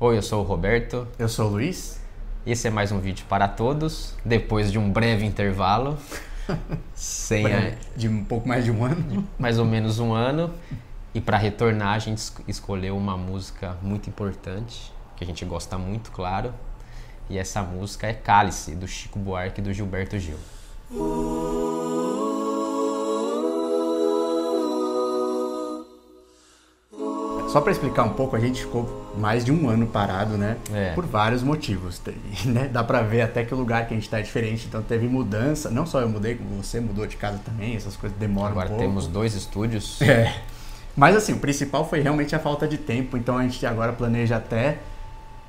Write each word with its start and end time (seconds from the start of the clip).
Oi, 0.00 0.16
eu 0.18 0.22
sou 0.22 0.40
o 0.42 0.46
Roberto. 0.46 1.06
Eu 1.18 1.28
sou 1.28 1.46
o 1.46 1.50
Luiz. 1.52 2.00
Esse 2.46 2.68
é 2.68 2.70
mais 2.70 2.92
um 2.92 2.98
vídeo 3.00 3.24
para 3.28 3.48
todos, 3.48 4.14
depois 4.24 4.70
de 4.70 4.78
um 4.78 4.90
breve 4.90 5.24
intervalo. 5.24 5.96
sem 6.94 7.46
a- 7.46 7.74
De 7.96 8.08
um 8.08 8.24
pouco 8.24 8.46
mais 8.46 8.64
de 8.64 8.70
um 8.70 8.84
ano. 8.84 9.26
mais 9.38 9.58
ou 9.58 9.64
menos 9.64 9.98
um 9.98 10.12
ano. 10.12 10.52
E 11.14 11.20
para 11.20 11.38
retornar, 11.38 11.94
a 11.94 11.98
gente 11.98 12.18
es- 12.18 12.34
escolheu 12.48 12.96
uma 12.96 13.16
música 13.16 13.76
muito 13.80 14.08
importante, 14.10 14.92
que 15.16 15.24
a 15.24 15.26
gente 15.26 15.44
gosta 15.44 15.78
muito, 15.78 16.10
claro. 16.10 16.52
E 17.30 17.38
essa 17.38 17.62
música 17.62 18.06
é 18.06 18.12
Cálice, 18.12 18.74
do 18.74 18.86
Chico 18.86 19.18
Buarque 19.18 19.60
e 19.60 19.64
do 19.64 19.72
Gilberto 19.72 20.18
Gil. 20.18 20.36
Só 27.54 27.60
para 27.60 27.70
explicar 27.70 28.02
um 28.02 28.14
pouco, 28.14 28.34
a 28.34 28.40
gente 28.40 28.62
ficou 28.62 29.12
mais 29.16 29.44
de 29.44 29.52
um 29.52 29.68
ano 29.68 29.86
parado, 29.86 30.36
né? 30.36 30.56
É. 30.72 30.92
Por 30.92 31.06
vários 31.06 31.40
motivos. 31.40 32.02
Né? 32.44 32.68
Dá 32.68 32.82
pra 32.82 33.00
ver 33.00 33.20
até 33.20 33.44
que 33.44 33.54
o 33.54 33.56
lugar 33.56 33.86
que 33.86 33.94
a 33.94 33.96
gente 33.96 34.10
tá 34.10 34.18
é 34.18 34.22
diferente. 34.22 34.66
Então 34.66 34.82
teve 34.82 35.06
mudança. 35.06 35.70
Não 35.70 35.86
só 35.86 36.00
eu 36.00 36.08
mudei, 36.08 36.34
como 36.34 36.60
você 36.60 36.80
mudou 36.80 37.06
de 37.06 37.16
casa 37.16 37.38
também. 37.44 37.76
Essas 37.76 37.94
coisas 37.94 38.18
demoram 38.18 38.50
Agora 38.50 38.66
um 38.66 38.70
pouco. 38.70 38.82
temos 38.82 39.06
dois 39.06 39.34
estúdios. 39.36 40.00
É. 40.02 40.36
Mas 40.96 41.14
assim, 41.14 41.32
o 41.32 41.38
principal 41.38 41.88
foi 41.88 42.00
realmente 42.00 42.34
a 42.34 42.40
falta 42.40 42.66
de 42.66 42.76
tempo. 42.76 43.16
Então 43.16 43.38
a 43.38 43.42
gente 43.44 43.64
agora 43.64 43.92
planeja 43.92 44.36
até 44.36 44.78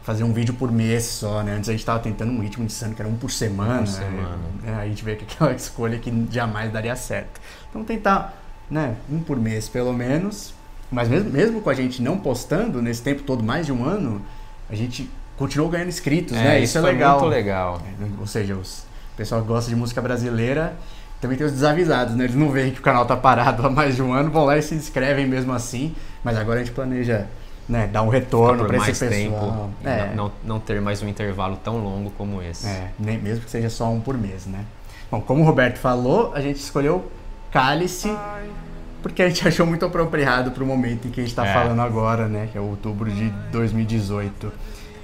fazer 0.03 0.23
um 0.23 0.31
vídeo 0.31 0.53
por 0.53 0.71
mês 0.71 1.05
só, 1.05 1.41
né? 1.41 1.55
Antes 1.55 1.69
a 1.69 1.71
gente 1.71 1.83
tava 1.83 2.01
tentando 2.01 2.31
um 2.31 2.39
ritmo 2.39 2.63
insano, 2.63 2.93
que 2.93 3.01
era 3.01 3.09
um 3.09 3.15
por 3.15 3.31
semana. 3.31 3.79
por 3.79 3.87
semana. 3.87 4.37
É, 4.63 4.73
aí 4.75 4.85
a 4.85 4.87
gente 4.89 5.03
vê 5.03 5.15
que 5.15 5.23
aquela 5.23 5.53
escolha 5.57 5.97
que 5.97 6.27
jamais 6.29 6.71
daria 6.71 6.95
certo. 6.95 7.41
Então 7.67 7.83
tentar, 7.83 8.39
né, 8.69 8.95
um 9.09 9.21
por 9.21 9.37
mês 9.37 9.67
pelo 9.67 9.91
menos. 9.91 10.53
Mas 10.91 11.07
mesmo, 11.07 11.29
mesmo 11.31 11.61
com 11.61 11.69
a 11.69 11.73
gente 11.73 12.01
não 12.01 12.17
postando 12.17 12.81
nesse 12.81 13.01
tempo 13.01 13.23
todo, 13.23 13.43
mais 13.43 13.65
de 13.65 13.71
um 13.71 13.83
ano, 13.83 14.21
a 14.69 14.75
gente 14.75 15.09
continuou 15.37 15.69
ganhando 15.69 15.89
inscritos, 15.89 16.35
É, 16.37 16.43
né? 16.43 16.59
isso, 16.61 16.77
é 16.77 16.81
foi 16.81 16.91
legal. 16.91 17.19
muito 17.19 17.31
legal. 17.31 17.81
É, 17.99 18.05
Ou 18.19 18.27
seja, 18.27 18.55
os, 18.55 18.79
o 19.13 19.17
pessoal 19.17 19.41
que 19.41 19.47
gosta 19.47 19.69
de 19.69 19.75
música 19.75 20.01
brasileira 20.01 20.75
também 21.19 21.37
tem 21.37 21.45
os 21.47 21.53
desavisados, 21.53 22.15
né? 22.15 22.25
Eles 22.25 22.35
não 22.35 22.49
veem 22.51 22.71
que 22.71 22.79
o 22.79 22.83
canal 22.83 23.05
tá 23.05 23.15
parado 23.17 23.65
há 23.65 23.69
mais 23.69 23.95
de 23.95 24.01
um 24.01 24.13
ano, 24.13 24.29
vão 24.29 24.45
lá 24.45 24.57
e 24.57 24.61
se 24.61 24.75
inscrevem 24.75 25.25
mesmo 25.25 25.51
assim. 25.53 25.95
Mas 26.23 26.37
agora 26.37 26.59
a 26.59 26.63
gente 26.63 26.73
planeja 26.73 27.25
né, 27.67 27.87
dar 27.91 28.03
um 28.03 28.09
retorno 28.09 28.65
para 28.65 28.77
esse 28.77 28.85
mais 28.85 28.99
pessoal. 28.99 29.41
tempo, 29.41 29.69
e 29.83 29.87
É, 29.87 30.13
não, 30.15 30.25
não, 30.25 30.31
não 30.43 30.59
ter 30.59 30.79
mais 30.79 31.01
um 31.01 31.07
intervalo 31.07 31.57
tão 31.63 31.77
longo 31.77 32.11
como 32.11 32.41
esse. 32.43 32.67
é, 32.67 32.91
nem 32.99 33.17
mesmo 33.17 33.43
que 33.43 33.49
seja 33.49 33.69
só 33.71 33.89
um 33.89 33.99
por 33.99 34.15
mês, 34.17 34.45
né? 34.45 34.59
Bom, 35.09 35.19
como 35.19 35.41
o 35.41 35.45
Roberto 35.45 35.77
falou, 35.79 36.31
a 36.35 36.41
gente 36.41 36.59
escolheu 36.59 37.09
Cálice 37.51 38.09
porque 39.05 39.21
a 39.21 39.29
gente 39.29 39.45
achou 39.47 39.67
muito 39.67 39.85
apropriado 39.85 40.49
para 40.49 40.63
o 40.63 40.65
momento 40.65 41.07
em 41.07 41.11
que 41.11 41.19
a 41.19 41.23
gente 41.23 41.29
está 41.31 41.45
É. 41.45 41.53
falando 41.53 41.79
agora, 41.79 42.27
né? 42.27 42.49
Que 42.51 42.57
é 42.57 42.61
outubro 42.61 43.11
de 43.11 43.29
2018. 43.51 44.51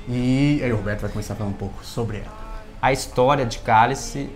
E 0.10 0.60
aí 0.64 0.74
o 0.74 0.78
Roberto 0.78 1.02
vai 1.02 1.12
começar 1.12 1.34
a 1.36 1.38
falar 1.38 1.52
um 1.52 1.54
pouco 1.54 1.86
sobre 1.86 2.18
ela. 2.18 2.42
A 2.82 2.92
história 2.92 3.46
de 3.46 3.60
Cálice, 3.60 4.28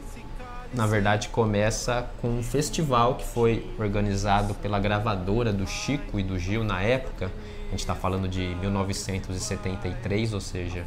na 0.71 0.86
verdade, 0.86 1.30
começa 1.30 2.05
com 2.21 2.27
um 2.27 2.43
festival 2.43 3.16
que 3.16 3.25
foi 3.25 3.67
organizado 3.80 4.53
pela 4.53 4.77
gravadora 4.80 5.52
do 5.52 5.66
Chico 5.66 6.19
e 6.19 6.23
do 6.23 6.38
Gil 6.38 6.63
na 6.63 6.83
época. 6.83 7.31
A 7.66 7.71
gente 7.71 7.80
está 7.80 7.95
falando 7.95 8.27
de 8.27 8.53
1973, 8.61 10.31
ou 10.31 10.41
seja, 10.41 10.83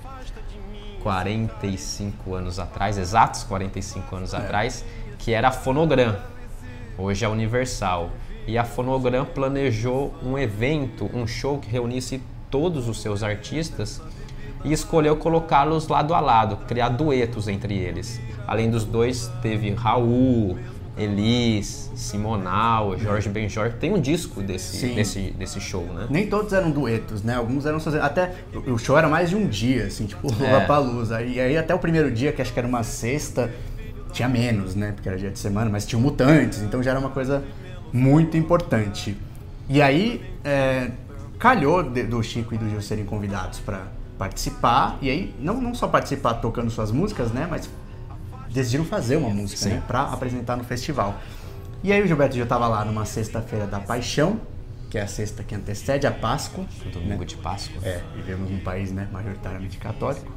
45 1.02 2.32
anos 2.32 2.60
atrás, 2.60 2.96
exatos 2.96 3.42
45 3.42 4.14
anos 4.14 4.34
atrás, 4.34 4.84
que 5.18 5.32
era 5.32 5.48
a 5.48 5.52
Fonogram. 5.52 6.16
Hoje 6.96 7.24
é 7.24 7.26
a 7.26 7.30
Universal. 7.30 8.12
E 8.48 8.56
a 8.56 8.64
Fonogram 8.64 9.26
planejou 9.26 10.14
um 10.24 10.38
evento, 10.38 11.08
um 11.12 11.26
show 11.26 11.58
que 11.58 11.70
reunisse 11.70 12.22
todos 12.50 12.88
os 12.88 13.02
seus 13.02 13.22
artistas 13.22 14.00
e 14.64 14.72
escolheu 14.72 15.16
colocá-los 15.16 15.86
lado 15.86 16.14
a 16.14 16.20
lado, 16.20 16.56
criar 16.66 16.88
duetos 16.88 17.46
entre 17.46 17.76
eles. 17.76 18.18
Além 18.46 18.70
dos 18.70 18.84
dois, 18.84 19.30
teve 19.42 19.70
Raul, 19.72 20.56
Elis, 20.96 21.90
Simonal, 21.94 22.96
Jorge 22.96 23.28
Benjor. 23.28 23.74
Tem 23.78 23.92
um 23.92 24.00
disco 24.00 24.40
desse, 24.40 24.78
Sim. 24.78 24.94
desse, 24.94 25.30
desse 25.32 25.60
show, 25.60 25.84
né? 25.84 26.06
Nem 26.08 26.26
todos 26.26 26.54
eram 26.54 26.70
duetos, 26.70 27.22
né? 27.22 27.34
Alguns 27.34 27.66
eram 27.66 27.78
sozinhos. 27.78 28.06
Até 28.06 28.32
o 28.66 28.78
show 28.78 28.96
era 28.96 29.10
mais 29.10 29.28
de 29.28 29.36
um 29.36 29.46
dia, 29.46 29.88
assim, 29.88 30.06
tipo 30.06 30.26
É. 30.42 30.52
Lollapalooza. 30.52 31.20
E 31.20 31.38
aí 31.38 31.58
até 31.58 31.74
o 31.74 31.78
primeiro 31.78 32.10
dia, 32.10 32.32
que 32.32 32.40
acho 32.40 32.50
que 32.50 32.58
era 32.58 32.66
uma 32.66 32.82
sexta, 32.82 33.52
tinha 34.10 34.26
menos, 34.26 34.74
né? 34.74 34.92
Porque 34.92 35.06
era 35.06 35.18
dia 35.18 35.30
de 35.30 35.38
semana, 35.38 35.70
mas 35.70 35.84
tinha 35.84 36.00
mutantes, 36.00 36.62
então 36.62 36.82
já 36.82 36.92
era 36.92 36.98
uma 36.98 37.10
coisa 37.10 37.44
muito 37.92 38.36
importante. 38.36 39.16
E 39.68 39.80
aí 39.82 40.22
é, 40.44 40.90
calhou 41.38 41.82
de- 41.82 42.04
do 42.04 42.22
Chico 42.22 42.54
e 42.54 42.58
do 42.58 42.68
Gil 42.68 42.80
serem 42.82 43.04
convidados 43.04 43.58
para 43.60 43.82
participar. 44.18 44.98
E 45.02 45.10
aí, 45.10 45.34
não, 45.38 45.60
não 45.60 45.74
só 45.74 45.86
participar 45.88 46.34
tocando 46.34 46.70
suas 46.70 46.90
músicas, 46.90 47.30
né? 47.32 47.46
Mas 47.50 47.68
decidiram 48.50 48.84
fazer 48.84 49.16
uma 49.16 49.30
música, 49.30 49.60
Sim. 49.62 49.68
né? 49.70 49.82
Pra 49.86 50.02
apresentar 50.02 50.56
no 50.56 50.64
festival. 50.64 51.14
E 51.82 51.92
aí 51.92 52.02
o 52.02 52.06
Gilberto 52.06 52.34
Gil 52.34 52.46
tava 52.46 52.66
lá 52.66 52.84
numa 52.84 53.04
sexta-feira 53.04 53.66
da 53.66 53.78
Paixão, 53.78 54.40
que 54.90 54.98
é 54.98 55.02
a 55.02 55.06
sexta 55.06 55.42
que 55.44 55.54
antecede 55.54 56.06
a 56.06 56.10
Páscoa. 56.10 56.64
Domingo 56.92 57.24
de 57.24 57.36
Páscoa. 57.36 57.80
É, 57.84 58.00
vivemos 58.16 58.50
num 58.50 58.58
país, 58.58 58.90
né, 58.90 59.06
majoritariamente 59.12 59.76
católico. 59.78 60.32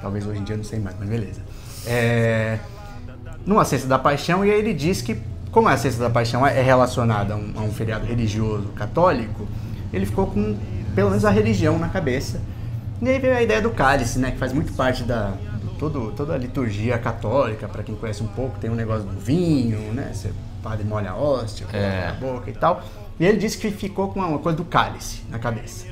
Talvez 0.00 0.24
hoje 0.26 0.40
em 0.40 0.44
dia 0.44 0.56
não 0.56 0.64
sei 0.64 0.78
mais, 0.78 0.96
mas 0.98 1.08
beleza. 1.08 1.40
É, 1.84 2.58
numa 3.44 3.64
Sexta 3.64 3.88
da 3.88 3.98
Paixão, 3.98 4.44
e 4.44 4.50
aí 4.50 4.58
ele 4.58 4.72
diz 4.72 5.02
que, 5.02 5.20
como 5.50 5.68
a 5.68 5.76
Sexta 5.76 6.02
da 6.04 6.10
Paixão 6.10 6.46
é 6.46 6.60
relacionada 6.62 7.34
a 7.34 7.36
um, 7.36 7.52
a 7.56 7.60
um 7.60 7.72
feriado 7.72 8.06
religioso 8.06 8.68
católico, 8.68 9.46
ele 9.92 10.04
ficou 10.06 10.26
com 10.26 10.56
pelo 10.94 11.10
menos 11.10 11.24
a 11.24 11.30
religião 11.30 11.78
na 11.78 11.88
cabeça. 11.88 12.40
E 13.00 13.08
aí 13.08 13.18
veio 13.18 13.36
a 13.36 13.42
ideia 13.42 13.62
do 13.62 13.70
cálice, 13.70 14.18
né, 14.18 14.32
que 14.32 14.38
faz 14.38 14.52
muito 14.52 14.72
parte 14.72 15.04
da 15.04 15.32
do, 15.62 15.70
todo, 15.78 16.12
toda 16.16 16.34
a 16.34 16.38
liturgia 16.38 16.98
católica, 16.98 17.68
para 17.68 17.82
quem 17.82 17.94
conhece 17.94 18.22
um 18.22 18.26
pouco, 18.26 18.58
tem 18.58 18.68
um 18.70 18.74
negócio 18.74 19.04
do 19.04 19.18
vinho, 19.18 19.78
né, 19.92 20.10
você 20.12 20.32
padre 20.62 20.84
molha 20.84 21.12
a 21.12 21.16
hóstia, 21.16 21.66
É. 21.72 22.08
na 22.08 22.14
boca 22.14 22.50
e 22.50 22.52
tal. 22.52 22.82
E 23.20 23.24
ele 23.24 23.38
disse 23.38 23.56
que 23.58 23.70
ficou 23.70 24.08
com 24.08 24.18
uma 24.20 24.38
coisa 24.38 24.56
do 24.56 24.64
cálice 24.64 25.22
na 25.30 25.38
cabeça. 25.38 25.86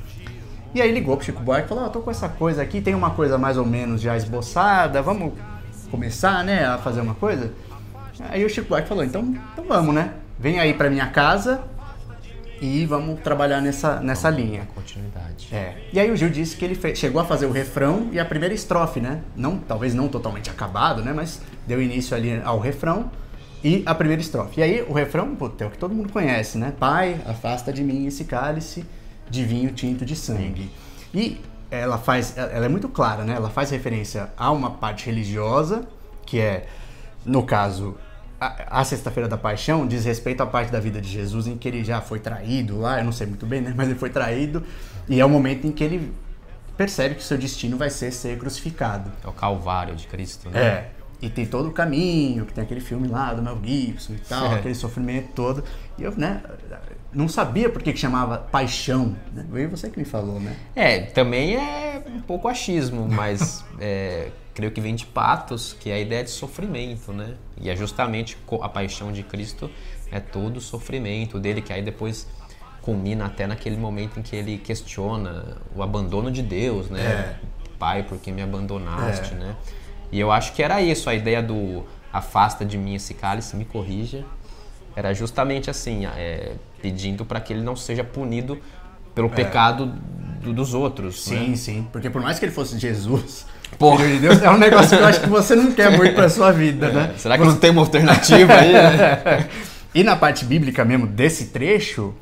E 0.75 0.83
aí 0.83 0.93
ligou 0.93 1.17
pro 1.17 1.25
Chico 1.25 1.41
Buarque 1.43 1.67
e 1.67 1.69
falou, 1.69 1.85
eu 1.85 1.91
tô 1.91 2.01
com 2.01 2.11
essa 2.11 2.29
coisa 2.29 2.61
aqui, 2.61 2.81
tem 2.81 2.95
uma 2.95 3.11
coisa 3.11 3.39
mais 3.39 3.57
ou 3.57 3.65
menos 3.65 4.01
já 4.01 4.17
esboçada, 4.17 5.01
vamos 5.01 5.33
começar, 5.91 6.43
né, 6.45 6.67
a 6.67 6.77
fazer 6.79 7.01
uma 7.01 7.15
coisa? 7.15 7.53
Aí 8.29 8.45
o 8.45 8.49
Chico 8.49 8.69
Buarque 8.69 8.89
falou, 8.89 9.05
então, 9.05 9.23
então 9.53 9.65
vamos, 9.67 9.95
né? 9.95 10.15
Vem 10.39 10.59
aí 10.59 10.75
pra 10.75 10.91
minha 10.91 11.07
casa 11.07 11.65
e 12.61 12.87
vamos 12.87 13.21
trabalhar 13.21 13.61
nessa, 13.61 14.01
nessa 14.01 14.31
linha. 14.31 14.67
Continuidade. 14.75 15.49
É. 15.53 15.77
E 15.93 16.01
aí 16.01 16.11
o 16.11 16.17
Gil 16.17 16.31
disse 16.31 16.57
que 16.57 16.65
ele 16.65 16.95
chegou 16.95 17.21
a 17.21 17.25
fazer 17.25 17.47
o 17.47 17.53
refrão 17.53 18.09
e 18.13 18.19
a 18.19 18.25
primeira 18.25 18.55
estrofe, 18.55 19.01
né? 19.01 19.23
Não, 19.35 19.59
talvez 19.59 19.95
não 19.95 20.09
totalmente 20.09 20.51
acabado, 20.51 21.03
né? 21.03 21.13
Mas 21.13 21.41
deu 21.67 21.83
início 21.83 22.17
ali 22.17 22.41
ao 22.45 22.59
refrão 22.59 23.11
e 23.63 23.83
a 23.85 23.95
primeira 23.95 24.23
estrofe. 24.23 24.61
E 24.61 24.63
aí 24.63 24.83
o 24.89 24.93
refrão, 24.93 25.35
puta, 25.35 25.65
é 25.65 25.67
o 25.67 25.71
que 25.71 25.79
todo 25.79 25.95
mundo 25.95 26.13
conhece, 26.13 26.59
né? 26.59 26.73
Pai, 26.79 27.21
afasta 27.27 27.73
de 27.73 27.83
mim 27.83 28.07
esse 28.07 28.25
cálice 28.25 28.85
de 29.29 29.45
vinho 29.45 29.73
tinto 29.73 30.05
de 30.05 30.17
sangue. 30.17 30.71
E 31.13 31.41
ela 31.71 31.99
faz, 31.99 32.37
ela 32.37 32.65
é 32.65 32.69
muito 32.69 32.89
clara, 32.89 33.25
né? 33.25 33.35
Ela 33.35 33.51
faz 33.51 33.71
referência 33.71 34.31
a 34.37 34.51
uma 34.51 34.71
parte 34.71 35.07
religiosa, 35.07 35.87
que 36.25 36.39
é, 36.39 36.67
no 37.25 37.43
caso, 37.43 37.97
a, 38.41 38.81
a 38.81 38.85
Sexta-feira 38.85 39.29
da 39.29 39.37
Paixão 39.37 39.87
diz 39.87 40.05
respeito 40.05 40.43
à 40.43 40.47
parte 40.47 40.71
da 40.71 40.81
vida 40.81 41.01
de 41.01 41.09
Jesus 41.09 41.47
em 41.47 41.57
que 41.57 41.67
ele 41.69 41.83
já 41.85 42.01
foi 42.01 42.19
traído 42.21 42.79
lá, 42.79 42.99
eu 42.99 43.05
não 43.05 43.13
sei 43.13 43.27
muito 43.27 43.47
bem, 43.47 43.61
né? 43.61 43.73
Mas 43.77 43.89
ele 43.89 43.99
foi 43.99 44.11
traído 44.11 44.63
e 45.09 45.21
é 45.21 45.25
o 45.25 45.29
momento 45.29 45.67
em 45.67 45.73
que 45.73 45.83
ele 45.83 46.13
percebe 46.77 47.15
que 47.15 47.23
o 47.23 47.25
seu 47.25 47.39
destino 47.39 47.77
vai 47.77 47.89
ser 47.91 48.13
ser 48.13 48.39
crucificado. 48.39 49.11
É 49.25 49.29
o 49.29 49.33
Calvário 49.33 49.95
de 49.97 50.07
Cristo, 50.07 50.51
né? 50.51 50.61
É. 50.63 50.91
E 51.21 51.31
tem 51.31 51.47
todo 51.47 51.71
o 51.71 51.73
caminho, 51.73 52.45
que 52.45 52.53
tem 52.53 52.63
aquele 52.63 52.81
filme 52.81 53.09
lá 53.09 53.33
do 53.33 53.43
Mel 53.43 53.59
Gibson 53.65 54.13
e 54.13 54.19
tal, 54.19 54.53
É. 54.53 54.55
aquele 54.57 54.75
sofrimento 54.75 55.29
todo. 55.35 55.65
E 55.97 56.03
eu, 56.03 56.13
né, 56.15 56.43
não 57.11 57.27
sabia 57.27 57.71
por 57.71 57.83
que, 57.83 57.91
que 57.95 57.99
chamava 57.99 58.37
paixão. 58.37 59.17
Né? 59.33 59.47
Foi 59.51 59.67
você 59.67 59.89
que 59.89 59.99
me 59.99 60.05
falou, 60.05 60.39
né? 60.39 60.55
É, 60.75 61.01
também 61.01 61.57
é 61.57 62.05
um 62.15 62.21
pouco 62.21 62.49
achismo, 62.49 63.09
mas 63.11 63.65
é, 63.81 64.29
creio 64.57 64.73
que 64.73 64.81
vem 64.81 64.95
de 64.95 65.05
Patos, 65.05 65.77
que 65.79 65.91
é 65.91 65.95
a 65.95 66.01
ideia 66.01 66.25
de 66.25 66.31
sofrimento, 66.31 67.13
né? 67.13 67.35
E 67.61 67.69
é 67.69 67.77
justamente 67.77 68.37
a 68.63 68.69
paixão 68.71 69.13
de 69.13 69.23
Cristo 69.23 69.71
é 70.11 70.19
todo 70.19 70.57
o 70.57 70.61
sofrimento 70.61 71.39
dele, 71.39 71.61
que 71.61 71.73
aí 71.73 71.83
depois 71.83 72.27
culmina 72.81 73.27
até 73.27 73.47
naquele 73.47 73.77
momento 73.77 74.19
em 74.19 74.23
que 74.23 74.35
ele 74.35 74.57
questiona 74.57 75.59
o 75.75 75.83
abandono 75.83 76.31
de 76.31 76.41
Deus, 76.43 76.89
né? 76.89 77.03
É. 77.03 77.37
Pai, 77.79 78.03
por 78.05 78.17
que 78.19 78.33
me 78.33 78.41
abandonaste, 78.41 79.35
É. 79.35 79.37
né? 79.37 79.57
E 80.11 80.19
eu 80.19 80.33
acho 80.33 80.53
que 80.55 80.63
era 80.63 80.81
isso, 80.81 81.11
a 81.11 81.15
ideia 81.15 81.43
do 81.43 81.85
afasta 82.13 82.65
de 82.65 82.79
mim 82.79 82.95
esse 82.95 83.13
cálice, 83.13 83.55
me 83.57 83.65
corrija, 83.67 84.25
era 84.95 85.13
justamente 85.13 85.69
assim, 85.69 86.07
é, 86.07 86.55
pedindo 86.81 87.27
para 87.27 87.41
que 87.41 87.53
ele 87.53 87.61
não 87.63 87.77
seja 87.77 88.03
punido 88.03 88.59
pelo 89.15 89.29
pecado 89.29 89.93
do- 90.41 90.55
dos 90.55 90.73
outros. 90.73 91.27
É. 91.31 91.37
Sim, 91.37 91.49
né? 91.51 91.57
sim. 91.57 91.89
Porque 91.93 92.09
por 92.09 92.23
mais 92.23 92.39
que 92.39 92.45
ele 92.47 92.53
fosse 92.53 92.79
Jesus, 92.79 93.45
Filho 93.79 94.15
de 94.15 94.19
Deus, 94.21 94.43
é 94.43 94.51
um 94.51 94.57
negócio 94.57 94.97
que 94.97 95.03
eu 95.03 95.07
acho 95.07 95.21
que 95.21 95.29
você 95.29 95.55
não 95.55 95.73
quer 95.73 95.97
muito 95.97 96.15
pra 96.15 96.29
sua 96.29 96.51
vida, 96.53 96.91
né? 96.91 97.13
Será 97.17 97.37
que 97.37 97.45
não 97.45 97.57
tem 97.57 97.71
uma 97.71 97.83
alternativa 97.83 98.55
aí? 98.55 98.73
né? 98.73 99.49
E 99.95 100.05
na 100.05 100.15
parte 100.15 100.45
bíblica 100.45 100.85
mesmo 100.85 101.07
desse 101.07 101.47
trecho, 101.47 102.15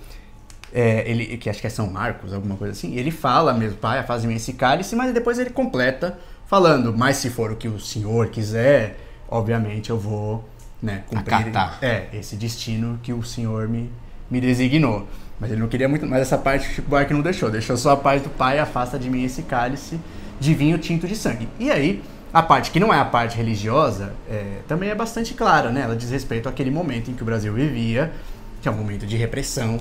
é, 0.72 1.10
ele, 1.10 1.36
que 1.36 1.50
acho 1.50 1.60
que 1.60 1.66
é 1.66 1.70
São 1.70 1.90
Marcos, 1.90 2.32
alguma 2.32 2.56
coisa 2.56 2.72
assim, 2.72 2.94
ele 2.94 3.10
fala 3.10 3.52
mesmo, 3.52 3.78
pai, 3.78 4.00
faz-me 4.04 4.36
esse 4.36 4.52
cálice, 4.52 4.94
mas 4.94 5.12
depois 5.12 5.40
ele 5.40 5.50
completa 5.50 6.16
falando, 6.46 6.96
mas 6.96 7.16
se 7.16 7.30
for 7.30 7.50
o 7.50 7.56
que 7.56 7.66
o 7.66 7.80
senhor 7.80 8.28
quiser, 8.28 8.96
obviamente 9.28 9.90
eu 9.90 9.98
vou 9.98 10.48
né, 10.80 11.02
cumprir 11.08 11.34
Acatar. 11.34 11.78
é, 11.82 12.04
esse 12.12 12.36
destino 12.36 13.00
que 13.02 13.12
o 13.12 13.24
senhor 13.24 13.66
me, 13.68 13.90
me 14.30 14.40
designou. 14.40 15.08
Mas 15.40 15.50
ele 15.50 15.60
não 15.60 15.66
queria 15.66 15.88
muito, 15.88 16.06
mas 16.06 16.22
essa 16.22 16.38
parte 16.38 16.68
o 16.68 16.72
Chico 16.74 16.88
Buarque 16.88 17.12
não 17.12 17.22
deixou, 17.22 17.50
deixou 17.50 17.76
só 17.76 17.90
a 17.90 17.96
parte 17.96 18.22
do 18.22 18.30
pai, 18.30 18.60
afasta 18.60 18.96
de 18.96 19.10
mim 19.10 19.24
esse 19.24 19.42
cálice 19.42 19.98
de 20.38 20.54
vinho 20.54 20.78
tinto 20.78 21.06
de 21.06 21.16
sangue. 21.16 21.48
E 21.58 21.70
aí, 21.70 22.02
a 22.32 22.42
parte 22.42 22.70
que 22.70 22.80
não 22.80 22.92
é 22.92 22.98
a 22.98 23.04
parte 23.04 23.36
religiosa, 23.36 24.12
é, 24.28 24.58
também 24.66 24.90
é 24.90 24.94
bastante 24.94 25.34
clara, 25.34 25.70
né? 25.70 25.82
Ela 25.82 25.96
diz 25.96 26.10
respeito 26.10 26.48
àquele 26.48 26.70
momento 26.70 27.10
em 27.10 27.14
que 27.14 27.22
o 27.22 27.24
Brasil 27.24 27.52
vivia, 27.52 28.12
que 28.60 28.68
é 28.68 28.70
um 28.70 28.76
momento 28.76 29.06
de 29.06 29.16
repressão, 29.16 29.78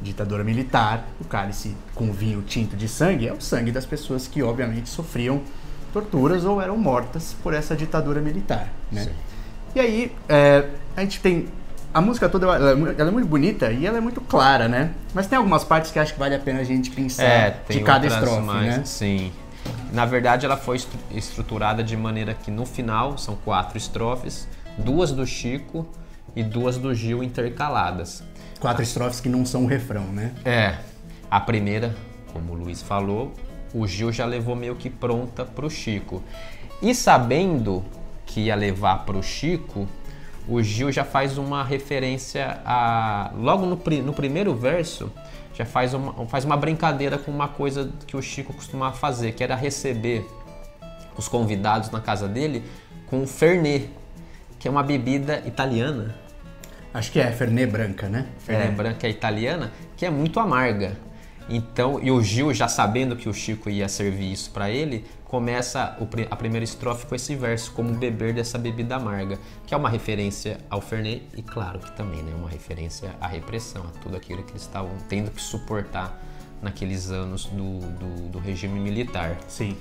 ditadura 0.00 0.42
militar. 0.42 1.06
O 1.20 1.24
cálice 1.24 1.76
com 1.94 2.12
vinho 2.12 2.42
tinto 2.42 2.76
de 2.76 2.88
sangue 2.88 3.28
é 3.28 3.32
o 3.32 3.40
sangue 3.40 3.70
das 3.70 3.86
pessoas 3.86 4.26
que, 4.26 4.42
obviamente, 4.42 4.88
sofriam 4.88 5.42
torturas 5.92 6.44
ou 6.44 6.60
eram 6.60 6.76
mortas 6.76 7.36
por 7.42 7.54
essa 7.54 7.76
ditadura 7.76 8.20
militar, 8.20 8.68
né? 8.90 9.04
Sim. 9.04 9.10
E 9.74 9.80
aí, 9.80 10.12
é, 10.28 10.64
a 10.96 11.00
gente 11.02 11.20
tem. 11.20 11.46
A 11.94 12.00
música 12.00 12.26
toda 12.28 12.46
ela 12.46 12.70
é, 12.70 12.94
ela 12.98 13.08
é 13.08 13.12
muito 13.12 13.28
bonita 13.28 13.70
e 13.70 13.86
ela 13.86 13.98
é 13.98 14.00
muito 14.00 14.20
clara, 14.22 14.66
né? 14.66 14.92
Mas 15.14 15.26
tem 15.26 15.36
algumas 15.36 15.62
partes 15.62 15.90
que 15.90 15.98
acho 15.98 16.14
que 16.14 16.18
vale 16.18 16.34
a 16.34 16.38
pena 16.38 16.60
a 16.60 16.64
gente 16.64 16.90
pensar 16.90 17.22
É, 17.22 17.56
de 17.68 17.80
cada 17.80 18.06
estrofe, 18.06 18.40
mais, 18.40 18.78
né? 18.78 18.82
Sim. 18.84 19.30
Na 19.92 20.06
verdade, 20.06 20.46
ela 20.46 20.56
foi 20.56 20.76
estru- 20.76 20.98
estruturada 21.10 21.82
de 21.84 21.96
maneira 21.96 22.32
que 22.34 22.50
no 22.50 22.64
final 22.64 23.18
são 23.18 23.36
quatro 23.36 23.76
estrofes, 23.76 24.48
duas 24.78 25.12
do 25.12 25.26
Chico 25.26 25.86
e 26.34 26.42
duas 26.42 26.78
do 26.78 26.94
Gil 26.94 27.22
intercaladas. 27.22 28.22
Quatro 28.58 28.82
estrofes 28.82 29.20
que 29.20 29.28
não 29.28 29.44
são 29.44 29.64
o 29.64 29.66
refrão, 29.66 30.04
né? 30.04 30.32
É, 30.44 30.76
a 31.30 31.38
primeira, 31.40 31.94
como 32.32 32.52
o 32.52 32.56
Luiz 32.56 32.80
falou, 32.80 33.32
o 33.74 33.86
Gil 33.86 34.10
já 34.12 34.24
levou 34.24 34.56
meio 34.56 34.74
que 34.76 34.88
pronta 34.88 35.44
pro 35.44 35.68
Chico. 35.68 36.22
E 36.80 36.94
sabendo 36.94 37.84
que 38.24 38.40
ia 38.42 38.54
levar 38.54 39.04
pro 39.04 39.22
Chico, 39.22 39.86
o 40.48 40.62
Gil 40.62 40.90
já 40.90 41.04
faz 41.04 41.38
uma 41.38 41.62
referência 41.62 42.60
a. 42.64 43.30
Logo 43.34 43.64
no, 43.64 43.80
no 44.02 44.12
primeiro 44.12 44.54
verso, 44.54 45.12
já 45.54 45.64
faz 45.64 45.94
uma, 45.94 46.26
faz 46.26 46.44
uma 46.44 46.56
brincadeira 46.56 47.18
com 47.18 47.30
uma 47.30 47.48
coisa 47.48 47.90
que 48.06 48.16
o 48.16 48.22
Chico 48.22 48.52
costumava 48.52 48.96
fazer, 48.96 49.32
que 49.32 49.44
era 49.44 49.54
receber 49.54 50.26
os 51.16 51.28
convidados 51.28 51.90
na 51.90 52.00
casa 52.00 52.26
dele 52.26 52.64
com 53.06 53.22
o 53.22 53.26
Fernet, 53.26 53.90
que 54.58 54.66
é 54.66 54.70
uma 54.70 54.82
bebida 54.82 55.42
italiana. 55.46 56.14
Acho 56.94 57.12
que 57.12 57.20
é 57.20 57.30
Fernet 57.30 57.70
Branca, 57.70 58.08
né? 58.08 58.26
É, 58.36 58.40
Fernet. 58.40 58.74
branca 58.74 59.08
italiana, 59.08 59.72
que 59.96 60.04
é 60.04 60.10
muito 60.10 60.40
amarga. 60.40 60.96
Então, 61.48 62.00
e 62.02 62.10
o 62.10 62.22
Gil, 62.22 62.52
já 62.54 62.68
sabendo 62.68 63.16
que 63.16 63.28
o 63.28 63.34
Chico 63.34 63.68
ia 63.68 63.88
servir 63.88 64.32
isso 64.32 64.50
para 64.50 64.70
ele, 64.70 65.04
começa 65.32 65.96
a 66.30 66.36
primeira 66.36 66.62
estrofe 66.62 67.06
com 67.06 67.14
esse 67.14 67.34
verso, 67.34 67.72
como 67.72 67.94
beber 67.94 68.34
dessa 68.34 68.58
bebida 68.58 68.96
amarga, 68.96 69.38
que 69.66 69.72
é 69.72 69.76
uma 69.78 69.88
referência 69.88 70.58
ao 70.68 70.82
Fernet 70.82 71.26
e, 71.34 71.40
claro, 71.40 71.78
que 71.78 71.90
também 71.92 72.20
é 72.20 72.34
uma 72.34 72.50
referência 72.50 73.16
à 73.18 73.26
repressão, 73.26 73.82
a 73.84 73.98
tudo 73.98 74.14
aquilo 74.14 74.42
que 74.42 74.52
eles 74.52 74.60
estavam 74.60 74.92
tendo 75.08 75.30
que 75.30 75.40
suportar 75.40 76.22
naqueles 76.60 77.10
anos 77.10 77.46
do, 77.46 77.78
do, 77.78 78.28
do 78.28 78.38
regime 78.38 78.78
militar. 78.78 79.38
Sim. 79.48 79.74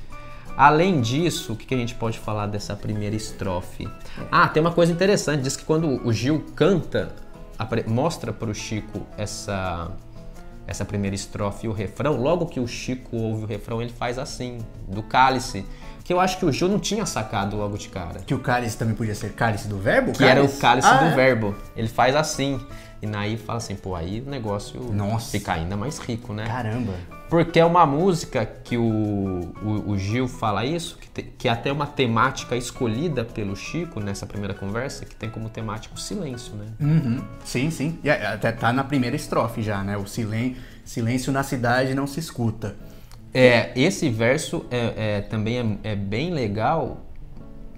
Além 0.56 1.02
disso, 1.02 1.52
o 1.52 1.58
que 1.58 1.66
que 1.66 1.76
a 1.76 1.78
gente 1.78 1.96
pode 1.96 2.18
falar 2.18 2.48
dessa 2.48 2.74
primeira 2.74 3.14
estrofe? 3.18 3.90
Ah, 4.32 4.48
tem 4.48 4.62
uma 4.62 4.72
coisa 4.72 4.94
interessante, 4.94 5.42
diz 5.42 5.58
que 5.58 5.66
quando 5.66 6.02
o 6.08 6.14
Gil 6.14 6.46
canta, 6.56 7.14
mostra 7.88 8.32
para 8.32 8.50
o 8.50 8.56
Chico 8.56 9.06
essa 9.18 9.92
essa 10.72 10.84
primeira 10.86 11.14
estrofe 11.16 11.68
e 11.68 11.70
o 11.70 11.74
refrão, 11.74 12.16
logo 12.16 12.46
que 12.48 12.60
o 12.60 12.68
Chico 12.68 13.16
ouve 13.16 13.44
o 13.44 13.48
refrão, 13.48 13.82
ele 13.82 13.92
faz 13.92 14.18
assim, 14.18 14.58
do 14.88 15.04
cálice, 15.04 15.66
que 16.04 16.12
eu 16.12 16.20
acho 16.20 16.38
que 16.40 16.46
o 16.46 16.52
Gil 16.52 16.68
não 16.68 16.80
tinha 16.80 17.06
sacado 17.06 17.56
logo 17.56 17.78
de 17.78 17.90
cara. 17.90 18.22
Que 18.22 18.34
o 18.34 18.40
cálice 18.40 18.78
também 18.78 18.96
podia 18.96 19.14
ser 19.14 19.34
cálice 19.34 19.68
do 19.68 19.78
verbo? 19.78 20.12
Que 20.14 20.24
era 20.24 20.44
o 20.44 20.50
cálice 20.58 20.88
Ah, 20.88 20.98
do 20.98 21.06
é? 21.06 21.16
verbo. 21.16 21.56
Ele 21.76 21.88
faz 21.88 22.16
assim. 22.16 22.60
E 23.02 23.06
naí 23.08 23.36
fala 23.38 23.58
assim, 23.58 23.76
pô, 23.76 23.96
aí 23.96 24.22
o 24.26 24.30
negócio 24.30 24.80
Nossa. 24.94 25.32
fica 25.32 25.54
ainda 25.54 25.76
mais 25.76 25.98
rico, 26.00 26.34
né? 26.34 26.46
Caramba. 26.46 26.94
Porque 27.32 27.58
é 27.62 27.66
uma 27.66 27.86
música 27.86 28.46
que 28.46 28.76
o, 28.76 29.54
o, 29.64 29.92
o 29.92 29.98
Gil 29.98 30.28
fala 30.28 30.66
isso, 30.66 30.98
que, 30.98 31.10
te- 31.10 31.24
que 31.38 31.48
é 31.48 31.52
até 31.52 31.72
uma 31.72 31.88
temática 31.88 32.58
escolhida 32.58 33.24
pelo 33.24 33.56
Chico 33.56 34.02
nessa 34.02 34.26
primeira 34.26 34.54
conversa, 34.54 35.06
que 35.06 35.16
tem 35.16 35.30
como 35.30 35.48
temática 35.50 35.96
o 35.96 35.98
silêncio, 35.98 36.54
né? 36.56 36.66
Uhum. 36.82 37.24
Sim, 37.46 37.72
sim. 37.72 37.98
E 38.04 38.10
até 38.10 38.52
tá 38.52 38.74
na 38.74 38.84
primeira 38.84 39.16
estrofe 39.16 39.62
já, 39.62 39.82
né? 39.82 39.96
O 39.96 40.06
silen- 40.06 40.58
silêncio 40.84 41.32
na 41.32 41.42
cidade 41.42 41.96
não 41.96 42.06
se 42.06 42.20
escuta. 42.20 42.76
É, 43.34 43.72
esse 43.80 44.10
verso 44.10 44.66
é, 44.70 44.94
é- 44.98 45.22
também 45.22 45.80
é, 45.86 45.92
é 45.92 45.96
bem 45.96 46.32
legal, 46.32 47.06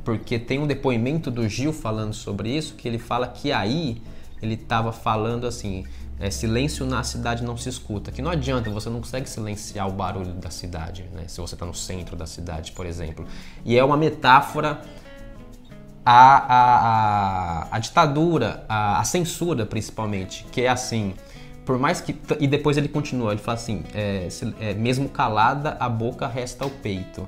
porque 0.03 0.39
tem 0.39 0.57
um 0.57 0.65
depoimento 0.65 1.29
do 1.29 1.47
Gil 1.47 1.71
falando 1.71 2.15
sobre 2.15 2.49
isso, 2.49 2.73
que 2.73 2.87
ele 2.87 2.97
fala 2.97 3.27
que 3.27 3.51
aí 3.51 4.01
ele 4.41 4.55
estava 4.55 4.91
falando 4.91 5.45
assim, 5.45 5.85
é, 6.23 6.31
silêncio 6.31 6.85
na 6.85 7.03
cidade 7.03 7.43
não 7.43 7.57
se 7.57 7.67
escuta, 7.67 8.09
que 8.09 8.21
não 8.21 8.31
adianta, 8.31 8.69
você 8.69 8.89
não 8.89 9.01
consegue 9.01 9.29
silenciar 9.29 9.89
o 9.89 9.91
barulho 9.91 10.31
da 10.33 10.49
cidade, 10.49 11.03
né? 11.13 11.23
Se 11.27 11.41
você 11.41 11.53
está 11.53 11.65
no 11.65 11.73
centro 11.73 12.15
da 12.15 12.25
cidade, 12.25 12.71
por 12.71 12.85
exemplo. 12.85 13.27
E 13.65 13.77
é 13.77 13.83
uma 13.83 13.97
metáfora 13.97 14.81
a 16.05 17.77
ditadura, 17.79 18.63
a, 18.69 18.99
a 18.99 19.03
censura 19.03 19.65
principalmente, 19.65 20.45
que 20.51 20.61
é 20.61 20.69
assim, 20.69 21.13
por 21.65 21.77
mais 21.77 21.99
que. 21.99 22.15
E 22.39 22.47
depois 22.47 22.77
ele 22.77 22.87
continua, 22.87 23.31
ele 23.33 23.41
fala 23.41 23.57
assim: 23.57 23.83
é, 23.93 24.27
é, 24.61 24.73
mesmo 24.73 25.09
calada, 25.09 25.75
a 25.77 25.89
boca 25.89 26.25
resta 26.27 26.63
ao 26.63 26.69
peito. 26.69 27.27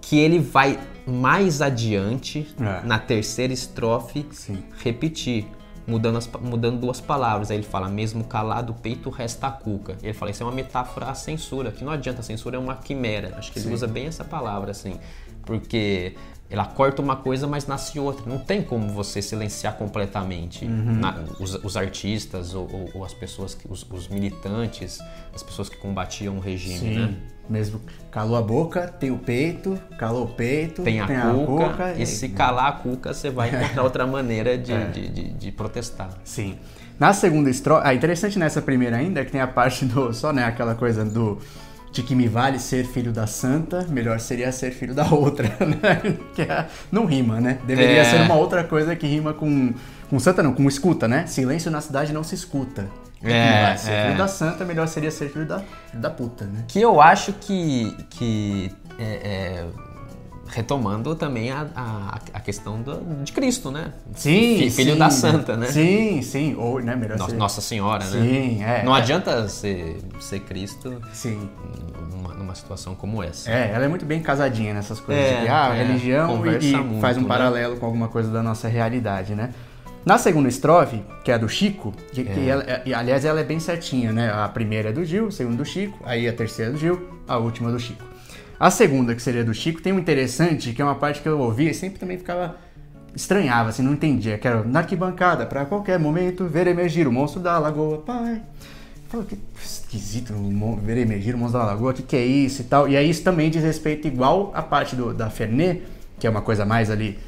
Que 0.00 0.18
ele 0.18 0.40
vai 0.40 0.80
mais 1.06 1.62
adiante, 1.62 2.52
É. 2.60 2.84
na 2.84 2.98
terceira 2.98 3.52
estrofe, 3.52 4.26
Sim. 4.32 4.64
repetir, 4.82 5.46
mudando, 5.90 6.16
as 6.16 6.26
mudando 6.40 6.80
duas 6.80 7.00
palavras. 7.00 7.50
Aí 7.50 7.56
ele 7.58 7.66
fala: 7.66 7.88
mesmo 7.88 8.24
calado, 8.24 8.72
o 8.72 8.74
peito 8.74 9.10
resta 9.10 9.48
a 9.48 9.50
cuca. 9.50 9.96
Ele 10.02 10.14
fala: 10.14 10.30
isso 10.30 10.42
é 10.42 10.46
uma 10.46 10.52
metáfora 10.52 11.06
à 11.06 11.14
censura, 11.14 11.72
que 11.72 11.84
não 11.84 11.92
adianta, 11.92 12.20
a 12.20 12.22
censura 12.22 12.56
é 12.56 12.58
uma 12.58 12.76
quimera. 12.76 13.34
Acho 13.36 13.52
que 13.52 13.58
ele 13.58 13.66
Sim. 13.66 13.74
usa 13.74 13.86
bem 13.86 14.06
essa 14.06 14.24
palavra, 14.24 14.70
assim, 14.70 14.98
porque 15.44 16.14
ela 16.50 16.64
corta 16.64 17.00
uma 17.00 17.14
coisa, 17.16 17.46
mas 17.46 17.66
nasce 17.66 17.98
outra. 18.00 18.24
Não 18.28 18.38
tem 18.38 18.60
como 18.62 18.88
você 18.88 19.22
silenciar 19.22 19.76
completamente 19.76 20.64
Uhum. 20.64 20.96
na- 20.98 21.14
os, 21.38 21.54
os 21.62 21.76
artistas 21.76 22.54
ou, 22.54 22.68
ou- 22.72 22.90
ou 22.94 23.04
as 23.04 23.14
pessoas, 23.14 23.54
que, 23.54 23.66
os, 23.70 23.86
os 23.90 24.08
militantes, 24.08 24.98
as 25.34 25.42
pessoas 25.42 25.68
que 25.68 25.76
combatiam 25.76 26.36
o 26.36 26.40
regime, 26.40 26.78
Sim. 26.78 26.94
né? 26.98 27.14
Mesmo 27.48 27.80
calou 28.12 28.36
a 28.36 28.42
boca, 28.42 28.86
tem 28.88 29.10
o 29.10 29.18
peito, 29.18 29.76
calou 29.98 30.24
o 30.24 30.28
peito, 30.28 30.82
Tem 30.82 31.00
a, 31.00 31.06
cuca, 31.06 31.94
e 31.96 32.02
e- 32.02 32.06
se 32.06 32.28
calar 32.28 32.66
a 32.68 32.72
cuca, 32.72 33.12
você 33.14 33.28
vai 33.30 33.48
encontrar 33.54 33.82
outra 33.82 34.06
maneira 34.06 34.56
de, 34.56 34.72
É. 34.72 34.84
de, 34.86 35.08
de- 35.08 35.30
de 35.32 35.52
protestar. 35.52 36.10
Sim. 36.24 36.56
Na 36.98 37.12
segunda 37.12 37.48
estrofe, 37.50 37.82
ah, 37.86 37.94
interessante 37.94 38.38
nessa 38.38 38.60
primeira 38.60 38.96
ainda 38.98 39.20
é 39.20 39.24
que 39.24 39.32
tem 39.32 39.40
a 39.40 39.46
parte 39.48 39.84
do, 39.84 40.12
só 40.12 40.32
né, 40.32 40.44
aquela 40.44 40.74
coisa 40.74 41.04
do 41.04 41.38
de 41.92 42.02
que 42.02 42.14
me 42.14 42.28
vale 42.28 42.58
ser 42.58 42.84
filho 42.86 43.12
da 43.12 43.26
santa, 43.26 43.84
melhor 43.88 44.20
seria 44.20 44.52
ser 44.52 44.70
filho 44.70 44.94
da 44.94 45.06
outra, 45.12 45.48
né? 45.60 46.16
Que 46.34 46.42
é- 46.42 46.66
não 46.92 47.04
rima, 47.04 47.40
né? 47.40 47.58
Deveria 47.66 48.02
É. 48.02 48.04
ser 48.04 48.20
uma 48.22 48.34
outra 48.34 48.62
coisa 48.64 48.94
que 48.96 49.06
rima 49.06 49.32
com 49.34 49.72
com 50.08 50.18
santa 50.18 50.42
não, 50.42 50.52
com 50.52 50.66
escuta, 50.66 51.06
né? 51.06 51.24
Silêncio 51.26 51.70
na 51.70 51.80
cidade 51.80 52.12
não 52.12 52.24
se 52.24 52.34
escuta. 52.34 52.86
Que 53.20 53.26
me 53.26 53.32
É, 53.32 53.62
vale 53.62 53.78
ser 53.78 53.90
é. 53.92 54.04
filho 54.06 54.18
da 54.18 54.26
santa, 54.28 54.64
melhor 54.64 54.88
seria 54.88 55.10
ser 55.10 55.28
filho 55.30 55.46
da, 55.46 55.62
da 55.94 56.10
puta, 56.10 56.44
né? 56.46 56.64
Que 56.66 56.80
eu 56.80 57.00
acho 57.00 57.32
que, 57.34 57.94
que 58.10 58.72
é, 58.98 59.04
é, 59.04 59.64
retomando 60.52 61.14
também 61.14 61.50
a, 61.50 61.66
a, 61.74 62.18
a 62.34 62.40
questão 62.40 62.80
do- 62.82 63.22
de 63.24 63.32
Cristo, 63.32 63.70
né? 63.70 63.92
Sim, 64.14 64.58
Fi- 64.58 64.70
Filho 64.70 64.92
sim. 64.92 64.98
da 64.98 65.10
santa, 65.10 65.56
né? 65.56 65.66
Sim, 65.66 66.22
sim, 66.22 66.54
ou, 66.58 66.80
né, 66.80 66.94
melhor 66.96 67.18
Nossa, 67.18 67.30
ser... 67.30 67.36
Nossa 67.36 67.60
Senhora, 67.60 68.04
né? 68.04 68.10
Sim, 68.22 68.62
é. 68.62 68.82
Não 68.84 68.94
é. 68.94 68.98
adianta 69.00 69.48
ser, 69.48 69.98
ser 70.18 70.40
Cristo 70.40 71.00
Sim. 71.12 71.48
numa, 72.12 72.34
numa 72.34 72.54
situação 72.54 72.94
como 72.94 73.22
essa. 73.22 73.50
É, 73.50 73.70
ela 73.72 73.84
é 73.84 73.88
muito 73.88 74.04
bem 74.04 74.20
casadinha 74.20 74.74
nessas 74.74 74.98
coisas. 75.00 75.24
É, 75.24 75.40
de, 75.42 75.48
ah, 75.48 75.72
é, 75.74 75.82
religião 75.84 76.44
e, 76.46 76.76
muito, 76.76 77.00
faz 77.00 77.16
um 77.16 77.22
né? 77.22 77.28
paralelo 77.28 77.76
com 77.76 77.86
alguma 77.86 78.08
coisa 78.08 78.30
da 78.30 78.42
nossa 78.42 78.68
realidade, 78.68 79.34
né? 79.34 79.50
Na 80.04 80.16
segunda 80.16 80.48
estrofe, 80.48 81.02
que 81.22 81.30
é 81.30 81.34
a 81.34 81.38
do 81.38 81.46
Chico, 81.48 81.92
que, 82.12 82.24
que 82.24 82.40
É. 82.40 82.46
ela- 82.48 82.62
é- 82.64 82.94
aliás 82.94 83.24
ela 83.24 83.38
é 83.40 83.44
bem 83.44 83.60
certinha, 83.60 84.10
né? 84.12 84.32
A 84.32 84.48
primeira 84.48 84.88
é 84.88 84.92
do 84.92 85.04
Gil, 85.04 85.28
a 85.28 85.30
segunda 85.30 85.58
do 85.58 85.64
Chico, 85.64 85.98
aí 86.04 86.26
a 86.26 86.32
terceira 86.32 86.70
é 86.70 86.72
do 86.72 86.78
Gil, 86.78 87.20
a 87.28 87.36
última 87.36 87.70
do 87.70 87.78
Chico. 87.78 88.02
A 88.60 88.70
segunda, 88.70 89.14
que 89.14 89.22
seria 89.22 89.42
do 89.42 89.54
Chico, 89.54 89.80
tem 89.80 89.90
um 89.90 89.98
interessante, 89.98 90.74
que 90.74 90.82
é 90.82 90.84
uma 90.84 90.94
parte 90.94 91.22
que 91.22 91.28
eu 91.28 91.40
ouvia 91.40 91.70
e 91.70 91.74
sempre 91.74 91.98
também 91.98 92.18
ficava 92.18 92.56
estranhava, 93.16 93.70
assim, 93.70 93.82
não 93.82 93.94
entendia, 93.94 94.36
que 94.36 94.46
era 94.46 94.62
na 94.62 94.80
arquibancada, 94.80 95.46
pra 95.46 95.64
qualquer 95.64 95.98
momento, 95.98 96.44
ver 96.46 96.66
emergir 96.66 97.08
o 97.08 97.12
monstro 97.12 97.40
da 97.40 97.58
lagoa, 97.58 98.02
pai. 98.02 98.42
Fala, 99.08 99.24
que 99.24 99.38
esquisito, 99.64 100.34
ver 100.82 100.98
emergir 100.98 101.34
o 101.34 101.38
monstro 101.38 101.58
da 101.58 101.64
lagoa, 101.64 101.92
o 101.92 101.94
que, 101.94 102.02
que 102.02 102.14
é 102.14 102.24
isso 102.24 102.60
e 102.60 102.64
tal. 102.66 102.86
E 102.86 102.98
aí 102.98 103.08
isso 103.08 103.22
também 103.22 103.48
diz 103.48 103.62
respeito 103.62 104.06
igual 104.06 104.52
a 104.54 104.60
parte 104.60 104.94
do, 104.94 105.14
da 105.14 105.30
Fernet, 105.30 105.82
que 106.18 106.26
é 106.26 106.30
uma 106.30 106.42
coisa 106.42 106.66
mais 106.66 106.90
ali, 106.90 107.18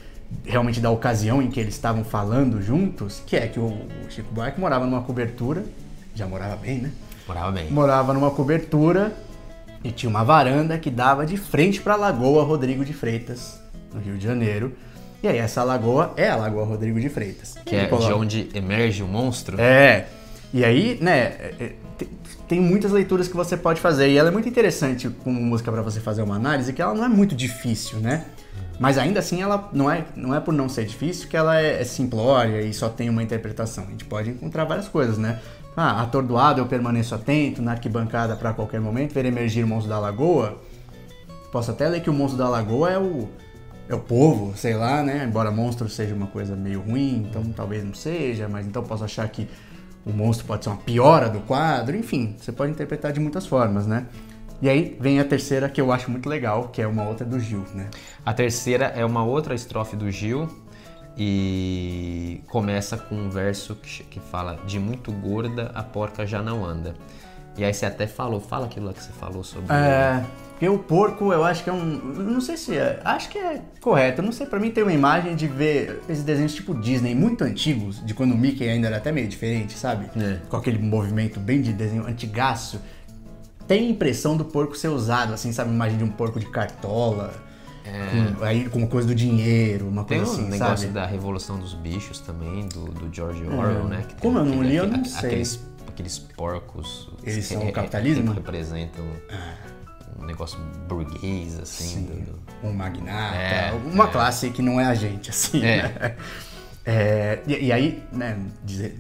realmente 0.45 0.81
da 0.81 0.91
ocasião 0.91 1.41
em 1.41 1.49
que 1.51 1.59
eles 1.59 1.73
estavam 1.73 2.05
falando 2.05 2.61
juntos, 2.61 3.23
que 3.27 3.37
é 3.37 3.49
que 3.49 3.59
o, 3.59 3.69
o 3.69 4.11
Chico 4.11 4.33
Buarque 4.35 4.61
morava 4.61 4.85
numa 4.85 5.01
cobertura, 5.01 5.65
já 6.15 6.27
morava 6.27 6.57
bem, 6.57 6.79
né? 6.79 6.91
Morava 7.27 7.51
bem. 7.51 7.71
Morava 7.71 8.13
numa 8.13 8.31
cobertura 8.31 9.17
e 9.85 9.91
tinha 9.91 10.09
uma 10.09 10.25
varanda 10.25 10.79
que 10.79 10.91
dava 10.91 11.27
de 11.27 11.37
frente 11.37 11.81
para 11.81 11.95
a 11.95 11.97
Lagoa 11.97 12.45
Rodrigo 12.45 12.85
de 12.85 12.93
Freitas, 12.93 13.61
no 13.93 14.01
Rio 14.01 14.17
de 14.17 14.25
Janeiro. 14.25 14.73
E 15.23 15.29
aí 15.29 15.39
essa 15.39 15.63
lagoa 15.63 16.13
é 16.17 16.29
a 16.29 16.37
Lagoa 16.37 16.65
Rodrigo 16.65 17.01
de 17.01 17.09
Freitas. 17.09 17.57
Que 17.65 17.77
é 17.77 17.87
de 17.87 18.13
onde 18.13 18.49
emerge 18.55 19.03
o 19.03 19.07
monstro. 19.07 19.61
É. 19.61 20.07
E 20.53 20.65
aí, 20.65 20.99
né, 21.01 21.19
é, 21.19 21.55
é, 21.61 21.73
tem 22.49 22.61
muitas 22.61 22.93
leituras 22.93 23.29
que 23.29 23.37
você 23.37 23.57
pode 23.57 23.81
fazer 23.81 24.11
e 24.11 24.19
ela 24.19 24.29
é 24.29 24.33
muito 24.33 24.49
interessante 24.49 25.09
como 25.09 25.41
música 25.41 25.71
para 25.71 25.81
você 25.81 26.01
fazer 26.01 26.23
uma 26.23 26.37
análise, 26.37 26.73
que 26.73 26.83
ela 26.83 26.93
não 26.93 27.05
é 27.05 27.09
muito 27.09 27.35
difícil, 27.35 27.99
né? 27.99 28.27
Mas 28.79 28.99
ainda 28.99 29.21
assim 29.21 29.41
ela 29.41 29.71
não 29.73 29.91
é, 29.91 30.05
não 30.17 30.35
é 30.35 30.41
por 30.41 30.53
não 30.53 30.69
ser 30.69 30.85
difícil 30.85 31.29
que 31.29 31.37
ela 31.37 31.61
é, 31.61 31.81
é 31.81 31.85
simplória 31.85 32.61
e 32.63 32.75
só 32.75 32.89
tem 32.89 33.09
uma 33.09 33.23
interpretação. 33.23 33.85
A 33.85 33.91
gente 33.91 34.05
pode 34.05 34.31
encontrar 34.31 34.65
várias 34.65 34.89
coisas, 34.89 35.19
né? 35.19 35.41
Ah, 35.77 36.03
atordoado 36.03 36.61
eu 36.61 36.67
permaneço 36.67 37.15
atento, 37.15 37.63
na 37.63 37.73
arquibancada 37.73 38.37
para 38.37 38.53
qualquer 38.53 38.81
momento, 38.81 39.15
ver 39.15 39.25
emergir 39.25 39.65
o 39.65 39.69
monstro 39.69 39.89
da 39.89 39.99
lagoa. 39.99 40.59
Posso 41.51 41.71
até 41.71 41.89
ler 41.89 42.03
que 42.03 42.11
o 42.11 42.13
monstro 42.13 42.39
da 42.39 42.49
lagoa 42.49 42.91
é 42.91 42.99
o, 42.99 43.29
é 43.89 43.95
o 43.95 44.01
povo, 44.01 44.57
sei 44.57 44.75
lá, 44.75 45.03
né? 45.03 45.25
Embora 45.25 45.51
monstro 45.51 45.89
seja 45.89 46.15
uma 46.15 46.27
coisa 46.27 46.55
meio 46.55 46.81
ruim, 46.81 47.27
então 47.29 47.43
talvez 47.53 47.85
não 47.85 47.95
seja, 47.95 48.49
mas 48.49 48.67
então 48.67 48.83
posso 48.83 49.05
achar 49.05 49.27
que 49.29 49.49
o 50.05 50.11
monstro 50.13 50.47
pode 50.47 50.65
ser 50.65 50.71
uma 50.71 50.79
piora 50.79 51.29
do 51.29 51.41
quadro, 51.41 51.97
enfim, 51.97 52.35
você 52.39 52.53
pode 52.53 52.73
interpretar 52.73 53.13
de 53.13 53.21
muitas 53.21 53.47
formas, 53.47 53.87
né? 53.87 54.07
E 54.61 54.69
aí 54.69 54.97
vem 55.01 55.19
a 55.19 55.25
terceira 55.25 55.69
que 55.69 55.81
eu 55.81 55.91
acho 55.91 56.11
muito 56.11 56.29
legal, 56.29 56.69
que 56.69 56.81
é 56.81 56.87
uma 56.87 57.09
outra 57.09 57.27
do 57.27 57.39
Gil, 57.41 57.65
né? 57.75 57.89
A 58.25 58.33
terceira 58.33 58.87
é 58.87 59.05
uma 59.05 59.25
outra 59.25 59.55
estrofe 59.55 59.97
do 59.97 60.11
Gil 60.11 60.49
e 61.17 62.12
começa 62.53 62.99
com 62.99 63.15
um 63.15 63.31
verso 63.31 63.75
que, 63.75 64.05
que 64.05 64.21
fala 64.21 64.59
de 64.67 64.79
muito 64.79 65.11
gorda 65.11 65.73
a 65.75 65.83
porca 65.83 66.27
já 66.27 66.43
não 66.43 66.63
anda. 66.63 66.95
E 67.57 67.65
aí 67.65 67.73
você 67.73 67.87
até 67.87 68.07
falou, 68.07 68.41
fala 68.41 68.67
aquilo 68.67 68.87
lá 68.87 68.93
que 68.93 69.03
você 69.03 69.11
falou 69.13 69.43
sobre. 69.43 69.73
É, 69.73 70.23
porque 70.51 70.69
o 70.69 70.79
porco 70.79 71.33
eu 71.33 71.45
acho 71.45 71.65
que 71.65 71.71
é 71.71 71.73
um. 71.73 71.81
Não 71.81 72.43
sei 72.43 72.59
se 72.59 72.77
é. 72.77 73.01
Acho 73.05 73.31
que 73.31 73.39
é 73.39 73.63
correto. 73.81 74.21
Não 74.21 74.33
sei, 74.33 74.47
pra 74.47 74.61
mim 74.61 74.71
tem 74.71 74.83
uma 74.83 74.93
imagem 74.93 75.35
de 75.35 75.47
ver 75.47 76.03
esses 76.07 76.23
desenhos 76.23 76.55
tipo 76.55 76.75
Disney 76.75 77.15
muito 77.15 77.43
antigos, 77.43 78.05
de 78.05 78.13
quando 78.13 78.33
o 78.33 78.37
Mickey 78.37 78.69
ainda 78.69 78.87
era 78.87 78.99
até 78.99 79.11
meio 79.11 79.29
diferente, 79.29 79.73
sabe? 79.73 80.11
É. 80.15 80.39
Com 80.51 80.57
aquele 80.59 80.79
movimento 80.79 81.41
bem 81.41 81.63
de 81.63 81.73
desenho 81.73 82.07
antigaço 82.07 82.79
tem 83.67 83.87
a 83.87 83.91
impressão 83.91 84.37
do 84.37 84.45
porco 84.45 84.77
ser 84.77 84.89
usado, 84.89 85.33
assim, 85.33 85.53
sabe? 85.53 85.71
Imagem 85.71 85.97
de 85.97 86.05
um 86.05 86.11
porco 86.11 86.39
de 86.39 86.47
cartola. 86.51 87.33
É. 87.85 88.33
Com, 88.39 88.45
aí 88.45 88.69
com 88.69 88.87
coisa 88.87 89.09
do 89.09 89.15
dinheiro, 89.15 89.89
uma 89.89 90.05
Tem 90.05 90.19
coisa 90.19 90.33
um 90.33 90.35
assim, 90.37 90.51
negócio 90.51 90.79
sabe? 90.79 90.93
da 90.93 91.05
Revolução 91.07 91.59
dos 91.59 91.75
Bichos 91.75 92.21
também, 92.21 92.67
do, 92.69 92.85
do 92.87 93.13
George 93.15 93.43
Orwell, 93.45 93.87
É. 93.87 93.89
né? 93.89 94.05
que 94.09 94.15
Como 94.21 94.39
eu 94.39 94.45
não 94.45 94.63
li, 94.63 94.77
eu 94.77 94.87
não 94.87 95.05
sei. 95.05 95.29
Aqueles, 95.31 95.61
aqueles 95.89 96.19
porcos... 96.19 97.09
Eles 97.25 97.49
que 97.49 97.55
são 97.55 97.67
o 97.69 97.73
capitalismo? 97.73 98.29
que 98.31 98.35
representam 98.37 99.05
um 100.21 100.25
negócio 100.25 100.59
burguês, 100.89 101.59
assim. 101.59 101.85
Sim, 101.87 102.03
do- 102.05 102.33
do- 102.33 102.69
um 102.69 102.73
magnata, 102.73 103.37
É, 103.37 103.73
uma 103.93 104.05
é. 104.05 104.11
classe 104.13 104.51
que 104.51 104.63
não 104.63 104.81
é 104.81 104.85
a 104.85 104.95
gente, 104.95 105.31
assim, 105.31 105.65
É. 105.65 105.83
né? 105.83 106.17
É, 106.87 107.41
e, 107.47 107.67
e 107.67 107.73
aí, 107.73 108.03
né, 108.13 108.39
dizer, 108.65 108.99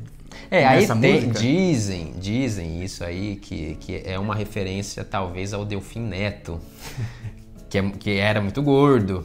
É, 0.50 0.64
aí 0.66 0.86
tem- 0.86 0.96
música- 1.22 1.38
dizem, 1.40 2.14
dizem 2.18 2.82
isso 2.82 3.04
aí, 3.04 3.36
que, 3.36 3.76
que 3.76 4.02
é 4.04 4.18
uma 4.18 4.34
referência 4.34 5.04
talvez 5.04 5.52
ao 5.52 5.64
Delfim 5.64 6.00
Neto, 6.00 6.60
que, 7.72 7.78
é- 7.78 7.90
que 7.90 8.10
era 8.18 8.38
muito 8.42 8.62
gordo 8.62 9.24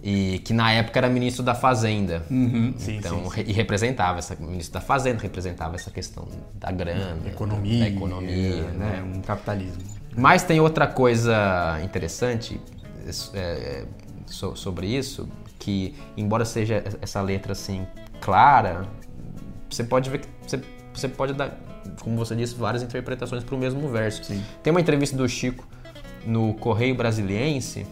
e 0.00 0.38
que 0.44 0.52
na 0.52 0.70
época 0.70 1.00
era 1.00 1.08
ministro 1.08 1.42
da 1.42 1.52
Fazenda. 1.54 2.22
Uhum, 2.30 2.72
sim, 2.78 2.96
então, 2.98 3.24
sim, 3.24 3.42
sim. 3.42 3.44
e 3.48 3.52
representava 3.52 4.20
essa 4.20 4.36
ministro 4.36 4.74
da 4.74 4.80
Fazenda, 4.80 5.20
representava 5.20 5.74
essa 5.74 5.90
questão 5.90 6.28
da 6.54 6.70
grana, 6.70 7.18
economia, 7.26 7.80
da 7.80 7.88
economia, 7.88 8.62
né, 8.70 9.02
um 9.16 9.20
capitalismo. 9.20 9.82
Mas 10.16 10.44
tem 10.44 10.60
outra 10.60 10.86
coisa 10.86 11.80
interessante 11.82 12.60
é, 13.34 13.84
so- 14.26 14.54
sobre 14.54 14.86
isso, 14.86 15.28
que 15.58 15.96
embora 16.16 16.44
seja 16.44 16.84
essa 17.02 17.20
letra 17.20 17.50
assim 17.50 17.84
clara, 18.20 18.86
você 19.68 19.82
pode 19.82 20.08
ver 20.08 20.18
que 20.20 20.28
você, 20.46 20.60
você 20.94 21.08
pode 21.08 21.32
dar, 21.32 21.58
como 22.00 22.16
você 22.16 22.36
disse, 22.36 22.54
várias 22.54 22.84
interpretações 22.84 23.42
para 23.42 23.56
o 23.56 23.58
mesmo 23.58 23.88
verso. 23.88 24.22
Tem 24.62 24.70
uma 24.70 24.80
entrevista 24.80 25.16
do 25.16 25.28
Chico 25.28 25.66
no 26.28 26.52
Correio 26.52 26.94
Brasiliense 26.94 27.86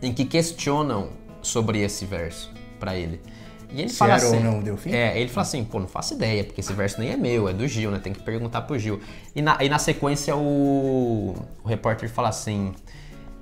em 0.00 0.14
que 0.14 0.24
questionam 0.24 1.10
sobre 1.42 1.82
esse 1.82 2.06
verso 2.06 2.50
para 2.80 2.96
ele. 2.96 3.20
E 3.70 3.82
ele 3.82 3.90
Se 3.90 3.96
fala 3.96 4.14
era 4.14 4.26
ou 4.26 4.32
assim, 4.32 4.42
não 4.42 4.60
o 4.60 4.62
Delfim? 4.62 4.92
É, 4.92 5.20
ele 5.20 5.28
fala 5.28 5.46
assim, 5.46 5.62
pô, 5.62 5.78
não 5.78 5.86
faço 5.86 6.14
ideia, 6.14 6.42
porque 6.42 6.60
esse 6.60 6.72
verso 6.72 6.98
nem 6.98 7.10
é 7.10 7.16
meu, 7.16 7.46
é 7.46 7.52
do 7.52 7.68
Gil, 7.68 7.90
né? 7.90 7.98
Tem 7.98 8.14
que 8.14 8.22
perguntar 8.22 8.62
pro 8.62 8.78
Gil. 8.78 8.98
E 9.36 9.42
na, 9.42 9.62
e 9.62 9.68
na 9.68 9.78
sequência 9.78 10.34
o, 10.34 11.34
o 11.62 11.68
repórter 11.68 12.08
fala 12.08 12.30
assim, 12.30 12.72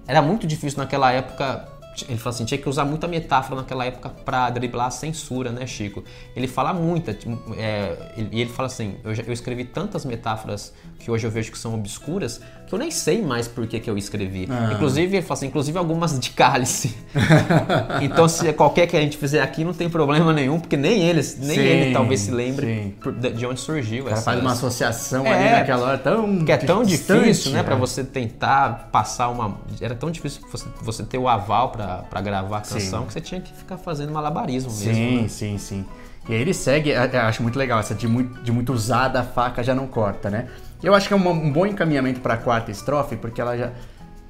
era 0.07 0.21
muito 0.21 0.49
difícil 0.49 0.81
naquela 0.81 1.13
época, 1.13 1.69
ele 2.09 2.19
fala 2.19 2.35
assim, 2.35 2.45
tinha 2.45 2.59
que 2.59 2.69
usar 2.69 2.85
muita 2.85 3.07
metáfora 3.07 3.57
naquela 3.57 3.85
época 3.85 4.09
pra 4.25 4.49
driblar 4.51 4.87
a 4.87 4.91
censura, 4.91 5.51
né, 5.51 5.67
Chico? 5.67 6.03
Ele 6.35 6.47
fala 6.49 6.73
muita, 6.73 7.17
é, 7.57 8.13
e 8.33 8.41
ele 8.41 8.51
fala 8.51 8.67
assim, 8.67 8.97
eu, 9.05 9.15
já- 9.15 9.23
eu 9.25 9.33
escrevi 9.33 9.65
tantas 9.65 10.05
metáforas 10.05 10.73
que 10.99 11.11
hoje 11.11 11.27
eu 11.27 11.31
vejo 11.31 11.51
que 11.53 11.59
são 11.59 11.75
obscuras, 11.75 12.41
que 12.67 12.73
eu 12.75 12.79
nem 12.79 12.91
sei 12.91 13.21
mais 13.21 13.47
por 13.49 13.67
que, 13.67 13.79
que 13.81 13.91
eu 13.91 13.99
escrevi. 13.99 14.49
Ah. 14.51 14.71
Inclusive, 14.73 15.17
ele 15.17 15.23
fala 15.27 15.35
assim, 15.39 15.47
inclusive 15.49 15.77
algumas 15.77 16.19
de 16.19 16.31
cálice. 16.31 16.97
então, 18.01 18.29
se 18.29 18.53
qualquer 18.53 18.87
que 18.87 18.97
a 18.97 19.01
gente 19.01 19.17
fizer 19.17 19.43
aqui, 19.43 19.65
não 19.65 19.75
tem 19.75 19.89
problema 19.91 20.33
nenhum, 20.33 20.59
porque 20.61 20.77
nem 20.77 21.03
eles, 21.03 21.37
nem 21.39 21.57
Sim, 21.57 21.61
ele 21.63 21.93
talvez 21.93 22.21
se 22.21 22.31
lembre 22.31 22.67
sim. 22.67 22.95
de 23.21 23.31
de 23.33 23.47
onde 23.47 23.61
surgiu 23.61 24.05
cara 24.05 24.21
faz 24.21 24.41
uma 24.41 24.53
associação 24.53 25.27
É, 25.27 25.33
ali 25.35 25.51
naquela 25.61 25.87
hora 25.89 25.99
tão 25.99 26.45
que 26.45 26.53
é 26.53 26.57
tão 26.57 26.83
distante, 26.85 27.21
difícil, 27.25 27.53
né, 27.53 27.63
Pra 27.63 27.75
né? 27.75 27.81
você 27.81 28.05
tentar 28.05 28.89
passar 28.93 29.29
uma. 29.29 29.59
Era 29.81 29.95
tão 29.95 30.11
difícil 30.11 30.43
você, 30.51 30.67
você 30.81 31.03
ter 31.03 31.19
o 31.19 31.29
aval 31.29 31.71
pra 31.71 31.82
pra 32.09 32.21
gravar 32.21 32.59
a 32.59 32.61
canção 32.61 33.01
Sim. 33.01 33.07
que 33.07 33.13
você 33.13 33.21
tinha 33.21 33.41
que 33.41 33.53
ficar 33.53 33.77
fazendo 33.77 34.13
malabarismo 34.13 34.71
Sim, 34.71 34.87
mesmo. 34.87 35.23
né? 35.23 35.29
sim, 35.29 35.59
sim. 35.59 35.85
E 36.29 36.35
aí 36.35 36.41
ele 36.41 36.55
segue, 36.55 36.91
eu 36.91 37.03
eu 37.03 37.21
acho 37.23 37.43
muito 37.43 37.59
legal, 37.59 37.81
essa 37.81 37.95
de 37.95 38.07
muito, 38.07 38.43
de 38.43 38.53
muito 38.53 38.73
usada 38.73 39.21
a 39.21 39.25
faca 39.25 39.63
já 39.63 39.75
não 39.75 39.87
corta, 39.87 40.31
né? 40.31 40.49
Eu 40.83 40.95
acho 40.95 41.09
que 41.09 41.15
é 41.15 41.17
um, 41.17 41.29
um 41.29 41.53
bom 41.53 41.67
encaminhamento 41.67 42.21
para 42.21 42.35
a 42.35 42.37
quarta 42.37 42.71
estrofe, 42.71 43.17
porque 43.17 43.41
ela 43.41 43.57
já. 43.57 43.71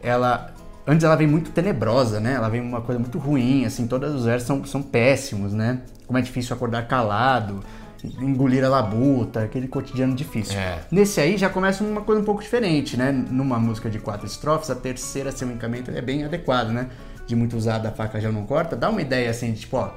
Ela. 0.02 0.52
Antes 0.86 1.04
ela 1.04 1.14
vem 1.14 1.26
muito 1.28 1.50
tenebrosa, 1.50 2.18
né? 2.18 2.32
Ela 2.34 2.48
vem 2.48 2.60
uma 2.60 2.80
coisa 2.80 2.98
muito 2.98 3.18
ruim, 3.18 3.64
assim, 3.64 3.86
todos 3.86 4.12
os 4.14 4.24
versos 4.24 4.46
são, 4.46 4.64
são 4.64 4.82
péssimos, 4.82 5.52
né? 5.52 5.80
Como 6.06 6.18
é 6.18 6.22
difícil 6.22 6.56
acordar 6.56 6.88
calado, 6.88 7.60
engolir 8.20 8.64
a 8.64 8.68
labuta, 8.68 9.44
aquele 9.44 9.68
cotidiano 9.68 10.14
difícil. 10.14 10.58
É. 10.58 10.80
Nesse 10.90 11.20
aí 11.20 11.38
já 11.38 11.48
começa 11.48 11.84
uma 11.84 12.00
coisa 12.00 12.20
um 12.20 12.24
pouco 12.24 12.42
diferente, 12.42 12.96
né? 12.96 13.12
Numa 13.12 13.58
música 13.60 13.88
de 13.88 13.98
quatro 14.00 14.26
estrofes, 14.26 14.70
a 14.70 14.74
terceira 14.74 15.30
seu 15.30 15.48
encaminhamento 15.48 15.96
é 15.96 16.02
bem 16.02 16.24
adequado, 16.24 16.70
né? 16.70 16.88
De 17.26 17.36
muito 17.36 17.56
usada 17.56 17.88
a 17.88 17.92
faca 17.92 18.20
já 18.20 18.30
não 18.32 18.44
corta, 18.44 18.76
dá 18.76 18.90
uma 18.90 19.00
ideia 19.00 19.30
assim 19.30 19.52
de 19.52 19.60
tipo, 19.60 19.76
ó, 19.76 19.90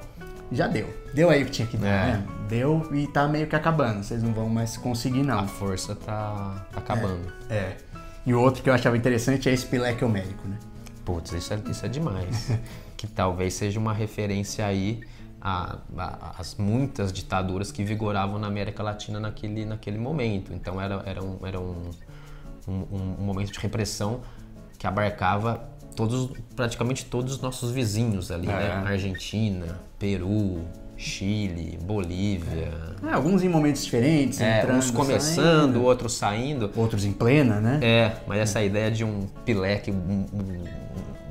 já 0.51 0.67
deu. 0.67 0.87
Deu 1.13 1.29
aí 1.29 1.41
o 1.41 1.45
que 1.45 1.51
tinha 1.51 1.67
que 1.67 1.77
dar, 1.77 1.87
É. 1.87 2.11
né? 2.13 2.27
Deu 2.47 2.87
e 2.93 3.07
tá 3.07 3.27
meio 3.27 3.47
que 3.47 3.55
acabando. 3.55 4.03
Vocês 4.03 4.21
não 4.21 4.31
vão 4.33 4.47
mais 4.47 4.77
conseguir, 4.77 5.21
A 5.21 5.23
não. 5.23 5.47
força 5.47 5.95
tá, 5.95 6.65
tá 6.71 6.79
acabando. 6.79 7.31
É. 7.49 7.77
E 8.25 8.33
o 8.33 8.39
outro 8.39 8.61
que 8.63 8.69
eu 8.69 8.73
achava 8.73 8.95
interessante 8.97 9.49
é 9.49 9.53
esse 9.53 9.65
Pileque 9.65 10.03
Homérico, 10.05 10.47
né? 10.47 10.57
Putz, 11.03 11.31
isso 11.33 11.53
é, 11.53 11.59
isso 11.69 11.85
é 11.85 11.89
demais. 11.89 12.51
que 12.97 13.07
talvez 13.07 13.53
seja 13.55 13.79
uma 13.79 13.93
referência 13.93 14.65
aí 14.65 15.01
a- 15.41 15.77
a- 15.97 16.35
às 16.39 16.55
muitas 16.55 17.11
ditaduras 17.13 17.71
que 17.71 17.83
vigoravam 17.83 18.39
na 18.39 18.47
América 18.47 18.81
Latina 18.81 19.19
naquele, 19.19 19.65
naquele 19.65 19.97
momento. 19.97 20.53
Então 20.53 20.79
era, 20.81 21.01
era, 21.05 21.23
um, 21.23 21.37
era 21.45 21.59
um, 21.59 21.89
um, 22.67 23.15
um 23.19 23.23
momento 23.23 23.51
de 23.51 23.59
repressão 23.59 24.21
que 24.79 24.87
abarcava 24.87 25.61
todos, 25.95 26.29
praticamente 26.55 27.05
todos 27.05 27.33
os 27.35 27.41
nossos 27.41 27.71
vizinhos 27.71 28.31
ali, 28.31 28.47
né? 28.47 28.83
É. 28.85 28.87
Argentina, 28.89 29.79
Peru, 29.97 30.61
Chile, 30.97 31.77
Bolívia. 31.81 32.71
É, 33.05 33.13
alguns 33.13 33.43
em 33.43 33.49
momentos 33.49 33.83
diferentes, 33.83 34.39
É, 34.39 34.59
entrando, 34.59 34.77
uns 34.79 34.91
começando, 34.91 35.73
saindo, 35.73 35.83
outros 35.83 36.13
saindo. 36.13 36.71
outros 36.75 37.05
em 37.05 37.11
plena, 37.11 37.59
né? 37.59 37.79
É, 37.81 38.11
mas 38.27 38.39
essa 38.39 38.63
ideia 38.63 38.89
de 38.91 39.03
um 39.03 39.27
pileque, 39.45 39.91
um, 39.91 40.25
um- 40.33 40.85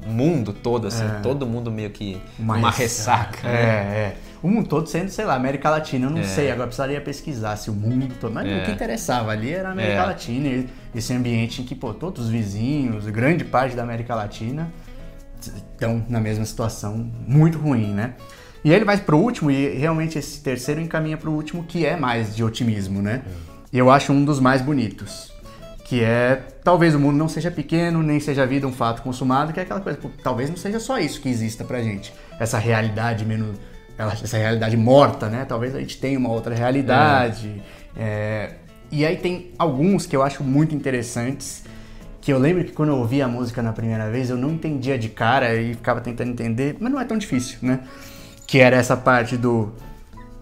mundo 0.07 0.53
todo, 0.53 0.87
assim, 0.87 1.05
todo 1.23 1.47
mundo 1.47 1.71
meio 1.71 1.89
que 1.89 2.21
uma, 2.39 2.71
ressaca. 2.71 3.49
É, 3.49 3.53
né? 3.53 3.97
é. 3.97 4.17
O 4.45 4.49
mundo 4.51 4.69
todo 4.69 4.87
sendo, 4.87 5.09
sei 5.09 5.25
lá, 5.25 5.35
América 5.37 5.71
Latina, 5.71 6.05
eu 6.05 6.11
não 6.11 6.23
sei, 6.23 6.51
agora 6.51 6.67
precisaria 6.67 7.01
pesquisar 7.01 7.57
se 7.57 7.71
o 7.71 7.73
mundo 7.73 8.15
todo. 8.21 8.31
Mas 8.31 8.47
É. 8.47 8.61
o 8.61 8.65
que 8.67 8.73
interessava 8.73 9.31
ali 9.31 9.51
era 9.51 9.71
a 9.71 9.73
América 9.73 10.03
É. 10.03 10.05
Latina, 10.05 10.49
e 10.49 10.69
esse 10.95 11.15
ambiente 11.15 11.63
em 11.63 11.65
que, 11.65 11.75
pô, 11.75 11.95
todos 11.95 12.27
os 12.27 12.31
vizinhos, 12.31 13.07
grande 13.07 13.43
parte 13.43 13.75
da 13.75 13.83
América 13.83 14.15
Latina 14.15 14.71
estão 15.41 16.05
na 16.11 16.21
mesma 16.21 16.45
situação 16.45 17.11
muito 17.27 17.57
ruim, 17.57 17.95
né? 17.95 18.17
E 18.63 18.69
aí 18.69 18.77
ele 18.77 18.85
vai 18.85 18.99
pro 18.99 19.17
último, 19.17 19.51
e 19.51 19.79
realmente 19.79 20.19
esse 20.19 20.43
terceiro 20.43 20.79
encaminha 20.79 21.17
pro 21.17 21.31
último, 21.33 21.65
que 21.65 21.87
é 21.87 21.97
mais 21.97 22.37
de 22.37 22.45
otimismo, 22.45 23.01
né? 23.01 23.23
E 23.73 23.79
eu 23.79 23.91
acho 23.91 24.13
um 24.13 24.27
dos 24.27 24.41
mais 24.41 24.61
bonitos. 24.61 25.33
Que 25.87 26.03
é, 26.05 26.43
talvez 26.63 26.95
o 26.95 27.01
mundo 27.01 27.17
não 27.17 27.29
seja 27.31 27.51
pequeno, 27.51 28.03
nem 28.03 28.21
seja 28.21 28.43
a 28.43 28.47
vida 28.47 28.67
um 28.67 28.73
fato 28.73 29.01
consumado, 29.01 29.55
que 29.55 29.61
é 29.61 29.63
aquela 29.63 29.81
coisa, 29.81 29.99
pô, 29.99 30.11
talvez 30.23 30.51
não 30.51 30.57
seja 30.59 30.79
só 30.79 30.99
isso 30.99 31.19
que 31.23 31.31
exista 31.31 31.65
pra 31.65 31.83
gente. 31.83 32.13
Essa 32.39 32.59
realidade 32.59 33.25
menos. 33.25 33.57
Essa 33.97 34.37
realidade 34.39 34.77
morta, 34.77 35.29
né? 35.29 35.45
Talvez 35.45 35.75
a 35.75 35.81
gente 35.81 35.99
tenha 35.99 36.19
uma 36.19 36.31
outra 36.31 36.55
realidade. 36.55 37.63
É, 37.97 38.55
E 38.91 39.05
aí 39.05 39.17
tem 39.17 39.53
alguns 39.59 40.07
que 40.07 40.15
eu 40.15 40.23
acho 40.23 40.43
muito 40.45 40.75
interessantes, 40.75 41.65
que 42.21 42.33
eu 42.33 42.39
lembro 42.39 42.65
que 42.65 42.73
quando 42.73 42.91
eu 42.91 42.97
ouvi 42.97 43.21
a 43.23 43.29
música 43.29 43.63
na 43.63 43.73
primeira 43.73 44.11
vez, 44.11 44.31
eu 44.31 44.37
não 44.37 44.51
entendia 44.53 44.99
de 44.99 45.09
cara 45.09 45.55
e 45.55 45.75
ficava 45.75 46.01
tentando 46.01 46.31
entender, 46.31 46.77
mas 46.81 46.93
não 46.93 47.01
é 47.01 47.05
tão 47.05 47.19
difícil, 47.19 47.59
né? 47.63 47.81
Que 48.47 48.59
era 48.61 48.77
essa 48.77 48.97
parte 48.97 49.37
do 49.37 49.73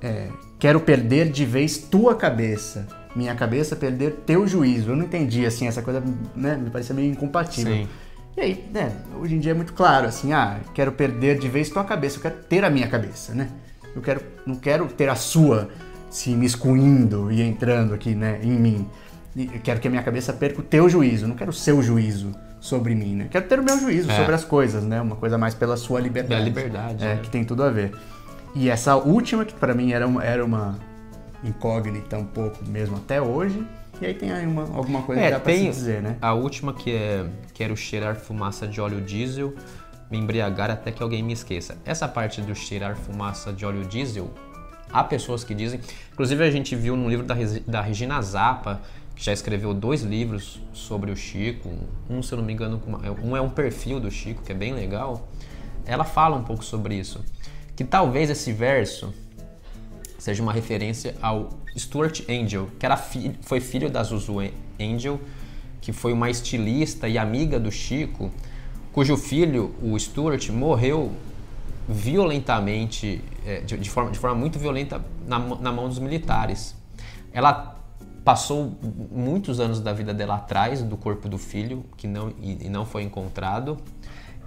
é, 0.01 0.29
quero 0.59 0.81
perder 0.81 1.31
de 1.31 1.45
vez 1.45 1.79
tua 1.79 2.15
cabeça, 2.15 2.87
minha 3.15 3.35
cabeça 3.35 3.77
perder 3.77 4.23
teu 4.27 4.47
juízo. 4.47 4.91
Eu 4.91 4.97
não 4.97 5.05
entendi, 5.05 5.45
assim, 5.47 5.67
essa 5.67 5.83
coisa, 5.83 6.03
né? 6.35 6.57
Me 6.57 6.71
parecia 6.71 6.95
meio 6.95 7.11
incompatível. 7.11 7.73
Sim. 7.75 7.89
E 8.37 8.41
aí, 8.41 8.71
né, 8.73 8.93
hoje 9.21 9.35
em 9.35 9.39
dia 9.39 9.51
é 9.51 9.55
muito 9.55 9.75
claro, 9.75 10.07
assim, 10.07 10.33
ah, 10.33 10.59
quero 10.75 10.93
perder 10.93 11.39
de 11.39 11.49
vez 11.49 11.69
tua 11.69 11.85
cabeça, 11.85 12.17
eu 12.17 12.23
quero 12.23 12.37
ter 12.49 12.65
a 12.65 12.71
minha 12.71 12.89
cabeça, 12.89 13.35
né? 13.35 13.49
Eu 13.95 14.01
quero, 14.01 14.23
não 14.47 14.57
quero 14.57 14.87
ter 14.87 15.09
a 15.09 15.15
sua 15.15 15.69
se 16.09 16.31
miscuindo 16.31 17.31
e 17.31 17.43
entrando 17.43 17.93
aqui, 17.93 18.15
né, 18.15 18.41
em 18.43 18.53
mim. 18.53 18.89
Eu 19.37 19.61
quero 19.63 19.81
que 19.81 19.89
a 19.89 19.91
minha 19.91 20.03
cabeça 20.03 20.33
perca 20.33 20.61
o 20.61 20.65
teu 20.65 20.89
juízo, 20.89 21.27
não 21.27 21.35
quero 21.35 21.51
o 21.51 21.55
seu 21.55 21.83
juízo 21.83 22.35
sobre 22.61 22.95
mim, 22.95 23.17
né? 23.17 23.29
Quero 23.31 23.47
ter 23.47 23.59
o 23.59 23.63
meu 23.63 23.79
juízo 23.79 24.11
é. 24.11 24.17
sobre 24.17 24.35
as 24.35 24.45
coisas, 24.45 24.85
né? 24.85 25.01
Uma 25.01 25.17
coisa 25.17 25.37
mais 25.37 25.55
pela 25.55 25.77
sua 25.77 26.01
liberdade. 26.01 26.35
Pela 26.35 26.45
liberdade. 26.45 27.05
É, 27.05 27.15
né? 27.15 27.21
que 27.23 27.29
tem 27.29 27.45
tudo 27.45 27.63
a 27.63 27.71
ver. 27.71 27.93
E 28.55 28.69
essa 28.69 28.95
última, 28.95 29.45
que 29.45 29.55
para 29.55 29.75
mim 29.75 29.93
era 29.93 30.07
uma, 30.07 30.23
era 30.23 30.45
uma 30.45 30.79
incógnita 31.43 32.17
um 32.17 32.25
pouco 32.25 32.59
mesmo 32.67 32.97
até 32.97 33.21
hoje, 33.21 33.67
e 34.01 34.07
aí 34.07 34.15
tem 34.15 34.33
aí 34.33 34.47
uma, 34.47 34.63
alguma 34.63 35.03
coisa 35.03 35.21
é, 35.21 35.27
que 35.27 35.31
dá 35.33 35.41
pra 35.41 35.53
se 35.53 35.65
dizer, 35.65 36.03
né? 36.03 36.17
A 36.21 36.33
última 36.33 36.73
que 36.73 36.93
é 36.93 37.27
quero 37.55 37.77
cheirar 37.77 38.17
fumaça 38.17 38.67
de 38.67 38.81
óleo 38.81 39.01
diesel, 39.01 39.55
me 40.11 40.19
embriagar 40.19 40.71
até 40.71 40.91
que 40.91 41.03
alguém 41.03 41.23
me 41.23 41.33
esqueça. 41.33 41.77
Essa 41.85 42.09
parte 42.09 42.41
do 42.41 42.55
cheirar 42.55 42.97
fumaça 42.97 43.53
de 43.53 43.65
óleo 43.65 43.85
diesel, 43.85 44.31
há 44.93 45.03
pessoas 45.05 45.45
que 45.45 45.55
dizem. 45.55 45.81
Inclusive 46.13 46.45
a 46.45 46.51
gente 46.51 46.75
viu 46.77 46.97
no 46.97 47.09
livro 47.09 47.25
da, 47.25 47.35
da 47.67 47.81
Regina 47.81 48.21
Zappa, 48.21 48.81
que 49.15 49.25
já 49.25 49.33
escreveu 49.33 49.73
dois 49.73 50.03
livros 50.03 50.61
sobre 50.73 51.11
o 51.11 51.17
Chico. 51.17 51.71
Um, 52.09 52.23
se 52.23 52.33
eu 52.33 52.39
não 52.39 52.45
me 52.45 52.53
engano, 52.53 52.83
um 53.23 53.37
é 53.37 53.41
um 53.41 53.51
perfil 53.51 54.01
do 54.01 54.11
Chico, 54.11 54.43
que 54.43 54.53
é 54.53 54.55
bem 54.55 54.75
legal. 54.75 55.29
Ela 55.87 56.05
fala 56.05 56.37
um 56.37 56.45
pouco 56.45 56.65
sobre 56.65 56.95
isso. 56.95 57.25
Que 57.77 57.85
talvez 57.85 58.31
esse 58.31 58.53
verso 58.53 59.13
seja 60.23 60.41
uma 60.41 60.53
referência 60.53 61.17
ao 61.21 61.49
Stuart 61.77 62.21
Angel, 62.29 62.69
que 62.79 62.87
era 62.87 62.97
fi 62.97 63.33
foi 63.43 63.59
filho 63.59 63.91
da 63.91 64.05
Zuzu 64.05 64.37
Angel, 64.79 65.21
que 65.81 65.93
foi 65.93 66.13
uma 66.13 66.31
estilista 66.31 67.09
e 67.09 67.19
amiga 67.19 67.59
do 67.59 67.73
Chico, 67.73 68.31
cujo 68.93 69.17
filho, 69.17 69.75
o 69.83 69.99
Stuart, 69.99 70.49
morreu 70.51 71.11
violentamente, 71.89 73.21
é, 73.45 73.63
de, 73.63 73.77
de, 73.77 73.91
forma, 73.91 74.13
de 74.13 74.19
forma 74.21 74.37
muito 74.37 74.61
violenta, 74.61 75.05
na, 75.27 75.41
na 75.41 75.73
mão 75.73 75.89
dos 75.89 75.99
militares. 75.99 76.77
Ela 77.33 77.77
passou 78.25 78.79
muitos 79.11 79.59
anos 79.59 79.81
da 79.81 79.93
vida 79.93 80.15
dela 80.15 80.37
atrás 80.37 80.85
do 80.85 80.97
corpo 80.97 81.29
do 81.29 81.37
filho, 81.37 81.85
que 81.97 82.07
não, 82.07 82.33
e, 82.41 82.67
e 82.67 82.69
não 82.69 82.87
foi 82.87 83.03
encontrado. 83.03 83.77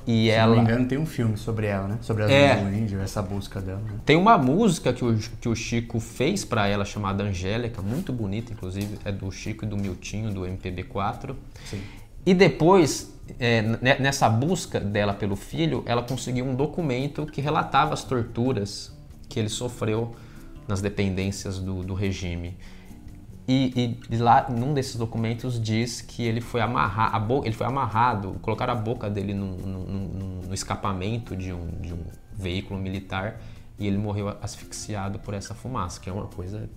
E 0.07 0.25
Se 0.25 0.29
ela... 0.29 0.55
não 0.55 0.63
me 0.63 0.69
engano, 0.69 0.87
tem 0.87 0.97
um 0.97 1.05
filme 1.05 1.35
sobre 1.35 1.65
ela, 1.65 1.87
né? 1.87 1.97
Sobre 2.01 2.23
a 2.23 2.29
é, 2.29 2.61
Angel, 2.61 3.01
essa 3.01 3.21
busca 3.21 3.59
dela. 3.59 3.81
Né? 3.81 3.99
Tem 4.05 4.15
uma 4.15 4.37
música 4.37 4.93
que 4.93 5.03
o, 5.03 5.17
que 5.17 5.49
o 5.49 5.55
Chico 5.55 5.99
fez 5.99 6.45
para 6.45 6.67
ela 6.67 6.85
chamada 6.85 7.23
Angélica, 7.23 7.81
muito 7.81 8.13
bonita, 8.13 8.53
inclusive, 8.53 8.99
é 9.03 9.11
do 9.11 9.31
Chico 9.31 9.65
e 9.65 9.67
do 9.67 9.75
Miltinho, 9.75 10.31
do 10.31 10.41
MPB4. 10.41 11.35
Sim. 11.65 11.81
E 12.25 12.33
depois, 12.33 13.13
é, 13.39 13.61
nessa 13.99 14.29
busca 14.29 14.79
dela 14.79 15.13
pelo 15.13 15.35
filho, 15.35 15.83
ela 15.85 16.03
conseguiu 16.03 16.45
um 16.45 16.55
documento 16.55 17.25
que 17.25 17.41
relatava 17.41 17.93
as 17.93 18.03
torturas 18.03 18.91
que 19.27 19.39
ele 19.39 19.49
sofreu 19.49 20.15
nas 20.67 20.81
dependências 20.81 21.59
do, 21.59 21.83
do 21.83 21.93
regime. 21.93 22.57
E, 23.47 23.99
e, 24.09 24.17
lá, 24.17 24.49
num 24.49 24.73
desses 24.73 24.95
documentos 24.95 25.61
diz 25.61 26.01
que 26.01 26.23
ele 26.23 26.41
foi 26.41 26.61
amarrado, 26.61 27.43
ele 27.45 27.53
foi 27.53 27.67
amarrado, 27.67 28.39
colocaram 28.41 28.73
a 28.73 28.75
boca 28.75 29.07
dele 29.07 29.35
no, 29.35 29.55
no, 29.55 29.79
no, 29.85 30.41
no 30.41 30.53
escapamento 30.53 31.35
de 31.35 31.53
um, 31.53 31.67
de 31.79 31.93
um 31.93 32.03
veículo 32.33 32.79
militar 32.79 33.39
e 33.77 33.85
ele 33.85 33.97
morreu 33.97 34.29
asfixiado 34.41 35.19
por 35.19 35.33
essa 35.33 35.53
fumaça, 35.53 35.99
que 35.99 36.09
é 36.09 36.13
uma 36.13 36.25
coisa 36.25 36.67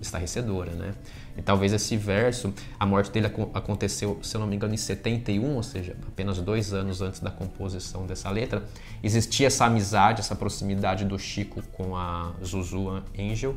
estarrecedora, 0.00 0.72
né? 0.72 0.94
E 1.36 1.42
talvez 1.42 1.72
esse 1.72 1.96
verso, 1.96 2.52
a 2.78 2.86
morte 2.86 3.10
dele 3.10 3.28
aconteceu, 3.54 4.18
se 4.22 4.36
eu 4.36 4.40
não 4.40 4.46
me 4.46 4.56
engano, 4.56 4.74
em 4.74 4.76
71, 4.76 5.54
ou 5.54 5.62
seja, 5.62 5.96
apenas 6.06 6.38
dois 6.40 6.72
anos 6.72 7.00
antes 7.00 7.20
da 7.20 7.30
composição 7.30 8.06
dessa 8.06 8.28
letra. 8.30 8.64
Existia 9.02 9.46
essa 9.46 9.66
amizade, 9.66 10.20
essa 10.20 10.34
proximidade 10.34 11.04
do 11.04 11.18
Chico 11.18 11.62
com 11.72 11.96
a 11.96 12.32
Zuzu 12.44 13.02
Angel, 13.16 13.54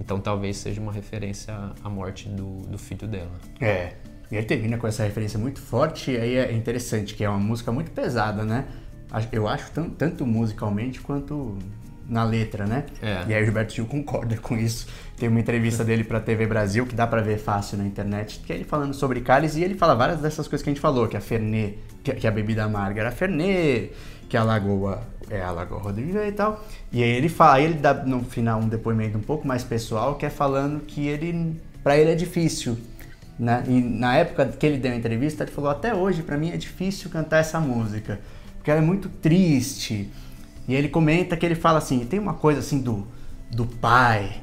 então 0.00 0.20
talvez 0.20 0.56
seja 0.56 0.80
uma 0.80 0.92
referência 0.92 1.54
à 1.82 1.88
morte 1.88 2.28
do, 2.28 2.60
do 2.62 2.78
filho 2.78 3.06
dela. 3.06 3.32
É, 3.60 3.92
e 4.30 4.36
aí 4.36 4.44
termina 4.44 4.78
com 4.78 4.86
essa 4.86 5.04
referência 5.04 5.38
muito 5.38 5.60
forte, 5.60 6.10
e 6.10 6.16
aí 6.16 6.36
é 6.36 6.52
interessante, 6.52 7.14
que 7.14 7.22
é 7.22 7.28
uma 7.28 7.38
música 7.38 7.70
muito 7.70 7.90
pesada, 7.90 8.44
né? 8.44 8.66
Eu 9.30 9.46
acho 9.46 9.70
tanto 9.98 10.26
musicalmente 10.26 11.00
quanto 11.02 11.58
na 12.08 12.24
letra, 12.24 12.66
né? 12.66 12.84
É. 13.00 13.24
E 13.28 13.34
aí 13.34 13.42
o 13.42 13.44
Gilberto 13.44 13.74
Gil 13.74 13.86
concorda 13.86 14.36
com 14.36 14.56
isso. 14.56 14.86
Tem 15.16 15.28
uma 15.28 15.40
entrevista 15.40 15.84
dele 15.84 16.02
para 16.02 16.18
a 16.18 16.20
TV 16.20 16.46
Brasil 16.46 16.86
que 16.86 16.94
dá 16.94 17.06
para 17.06 17.20
ver 17.22 17.38
fácil 17.38 17.78
na 17.78 17.84
internet, 17.84 18.40
que 18.44 18.52
é 18.52 18.56
ele 18.56 18.64
falando 18.64 18.94
sobre 18.94 19.20
cálice 19.20 19.60
e 19.60 19.64
ele 19.64 19.74
fala 19.74 19.94
várias 19.94 20.20
dessas 20.20 20.48
coisas 20.48 20.62
que 20.62 20.70
a 20.70 20.72
gente 20.72 20.80
falou, 20.80 21.06
que 21.06 21.16
a 21.16 21.20
Fernet, 21.20 21.78
que 22.02 22.26
a 22.26 22.30
bebida 22.30 22.64
amarga 22.64 23.02
era 23.02 23.10
Fernet, 23.10 23.92
que 24.32 24.36
a 24.38 24.42
lagoa 24.42 25.02
é 25.28 25.42
a 25.42 25.50
Lagoa 25.50 25.78
Rodrigues 25.78 26.14
e 26.16 26.32
tal. 26.32 26.64
E 26.90 27.02
aí 27.02 27.10
ele 27.10 27.28
fala, 27.28 27.56
aí 27.56 27.64
ele 27.66 27.74
dá 27.74 27.92
no 27.92 28.24
final 28.24 28.60
um 28.60 28.66
depoimento 28.66 29.18
um 29.18 29.20
pouco 29.20 29.46
mais 29.46 29.62
pessoal, 29.62 30.14
que 30.14 30.24
é 30.24 30.30
falando 30.30 30.80
que 30.80 31.06
ele 31.06 31.60
para 31.84 31.98
ele 31.98 32.12
é 32.12 32.14
difícil 32.14 32.78
né? 33.38 33.62
E 33.68 33.78
na 33.78 34.16
época 34.16 34.46
que 34.46 34.64
ele 34.64 34.78
deu 34.78 34.90
a 34.90 34.96
entrevista, 34.96 35.44
ele 35.44 35.50
falou: 35.50 35.70
Até 35.70 35.94
hoje, 35.94 36.22
para 36.22 36.38
mim 36.38 36.50
é 36.50 36.56
difícil 36.56 37.10
cantar 37.10 37.40
essa 37.40 37.60
música, 37.60 38.20
porque 38.56 38.70
ela 38.70 38.80
é 38.80 38.84
muito 38.84 39.10
triste, 39.10 40.10
e 40.66 40.74
ele 40.74 40.88
comenta 40.88 41.36
que 41.36 41.44
ele 41.44 41.54
fala 41.54 41.76
assim, 41.76 41.98
tem 42.06 42.18
uma 42.18 42.34
coisa 42.34 42.60
assim 42.60 42.80
do, 42.80 43.06
do 43.50 43.66
pai, 43.66 44.40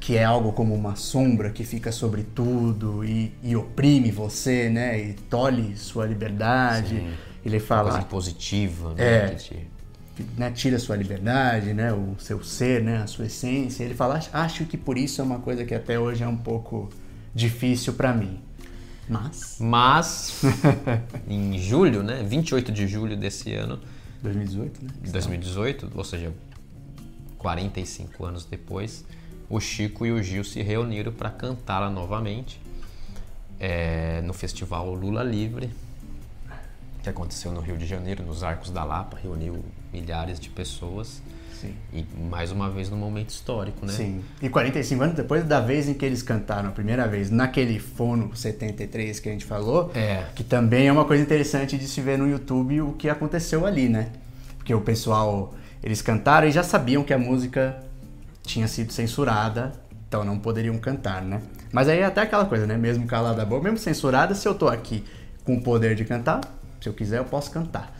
que 0.00 0.16
é 0.16 0.24
algo 0.24 0.52
como 0.52 0.74
uma 0.74 0.96
sombra 0.96 1.50
que 1.50 1.62
fica 1.62 1.92
sobre 1.92 2.24
tudo 2.24 3.04
e, 3.04 3.32
e 3.40 3.54
oprime 3.54 4.10
você, 4.10 4.68
né? 4.68 4.98
E 4.98 5.12
tolhe 5.12 5.76
sua 5.76 6.06
liberdade. 6.06 6.96
Sim. 6.96 7.25
Ele 7.46 7.60
fala. 7.60 7.94
Uma 7.94 8.02
positiva, 8.02 8.92
né? 8.94 9.04
É, 9.04 9.36
né? 10.36 10.50
Tira 10.50 10.78
sua 10.80 10.96
liberdade, 10.96 11.72
né? 11.72 11.92
O 11.92 12.16
seu 12.18 12.42
ser, 12.42 12.82
né? 12.82 12.98
A 12.98 13.06
sua 13.06 13.26
essência. 13.26 13.84
Ele 13.84 13.94
fala, 13.94 14.20
acho 14.32 14.64
que 14.64 14.76
por 14.76 14.98
isso 14.98 15.20
é 15.20 15.24
uma 15.24 15.38
coisa 15.38 15.64
que 15.64 15.74
até 15.74 15.98
hoje 15.98 16.24
é 16.24 16.28
um 16.28 16.36
pouco 16.36 16.90
difícil 17.32 17.92
para 17.92 18.12
mim. 18.12 18.40
Mas. 19.08 19.58
Mas, 19.60 20.42
em 21.28 21.56
julho, 21.56 22.02
né? 22.02 22.24
28 22.24 22.72
de 22.72 22.88
julho 22.88 23.16
desse 23.16 23.54
ano, 23.54 23.78
2018, 24.22 24.84
né? 24.84 24.90
2018, 25.12 25.92
ou 25.94 26.02
seja, 26.02 26.32
45 27.38 28.24
anos 28.24 28.44
depois, 28.44 29.04
o 29.48 29.60
Chico 29.60 30.04
e 30.04 30.10
o 30.10 30.20
Gil 30.20 30.42
se 30.42 30.60
reuniram 30.62 31.12
para 31.12 31.30
cantá-la 31.30 31.88
novamente 31.88 32.60
é, 33.60 34.20
no 34.22 34.32
festival 34.32 34.92
Lula 34.92 35.22
Livre, 35.22 35.70
que 37.06 37.10
aconteceu 37.10 37.52
no 37.52 37.60
Rio 37.60 37.76
de 37.76 37.86
Janeiro, 37.86 38.24
nos 38.24 38.42
Arcos 38.42 38.70
da 38.70 38.82
Lapa, 38.82 39.16
reuniu 39.22 39.64
milhares 39.92 40.40
de 40.40 40.50
pessoas. 40.50 41.22
Sim. 41.60 41.72
E 41.92 42.04
mais 42.28 42.50
uma 42.50 42.68
vez 42.68 42.90
num 42.90 42.96
momento 42.96 43.30
histórico, 43.30 43.86
né? 43.86 43.92
Sim. 43.92 44.24
E 44.42 44.48
45 44.48 45.02
anos 45.02 45.16
depois 45.16 45.44
da 45.44 45.60
vez 45.60 45.88
em 45.88 45.94
que 45.94 46.04
eles 46.04 46.20
cantaram 46.20 46.68
a 46.68 46.72
primeira 46.72 47.06
vez, 47.06 47.30
naquele 47.30 47.78
Fono 47.78 48.34
73 48.34 49.20
que 49.20 49.28
a 49.28 49.32
gente 49.32 49.44
falou, 49.44 49.92
é. 49.94 50.24
que 50.34 50.42
também 50.42 50.88
é 50.88 50.92
uma 50.92 51.04
coisa 51.04 51.22
interessante 51.22 51.78
de 51.78 51.86
se 51.86 52.00
ver 52.00 52.18
no 52.18 52.28
YouTube 52.28 52.82
o 52.82 52.92
que 52.92 53.08
aconteceu 53.08 53.64
ali, 53.64 53.88
né? 53.88 54.10
Porque 54.58 54.74
o 54.74 54.80
pessoal, 54.80 55.54
eles 55.82 56.02
cantaram 56.02 56.48
e 56.48 56.50
já 56.50 56.64
sabiam 56.64 57.04
que 57.04 57.14
a 57.14 57.18
música 57.18 57.82
tinha 58.42 58.66
sido 58.66 58.92
censurada, 58.92 59.72
então 60.08 60.24
não 60.24 60.40
poderiam 60.40 60.76
cantar, 60.78 61.22
né? 61.22 61.40
Mas 61.72 61.88
aí 61.88 62.00
é 62.00 62.04
até 62.04 62.22
aquela 62.22 62.46
coisa, 62.46 62.66
né? 62.66 62.76
Mesmo 62.76 63.06
calada 63.06 63.42
a 63.42 63.44
boca, 63.44 63.62
mesmo 63.62 63.78
censurada, 63.78 64.34
se 64.34 64.46
eu 64.46 64.54
tô 64.54 64.66
aqui 64.66 65.04
com 65.44 65.54
o 65.54 65.62
poder 65.62 65.94
de 65.94 66.04
cantar, 66.04 66.40
se 66.80 66.88
eu 66.88 66.92
quiser 66.92 67.18
eu 67.18 67.24
posso 67.24 67.50
cantar. 67.50 67.96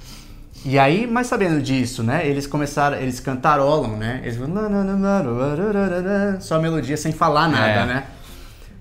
E 0.64 0.78
aí, 0.78 1.06
mas 1.06 1.28
sabendo 1.28 1.62
disso, 1.62 2.02
né? 2.02 2.26
Eles 2.26 2.46
começaram, 2.46 2.96
eles 2.96 3.20
cantarolam, 3.20 3.96
né? 3.96 4.20
Eles 4.24 4.36
só 6.40 6.60
melodia 6.60 6.96
sem 6.96 7.12
falar 7.12 7.48
nada, 7.48 7.82
é. 7.82 7.86
né? 7.86 8.04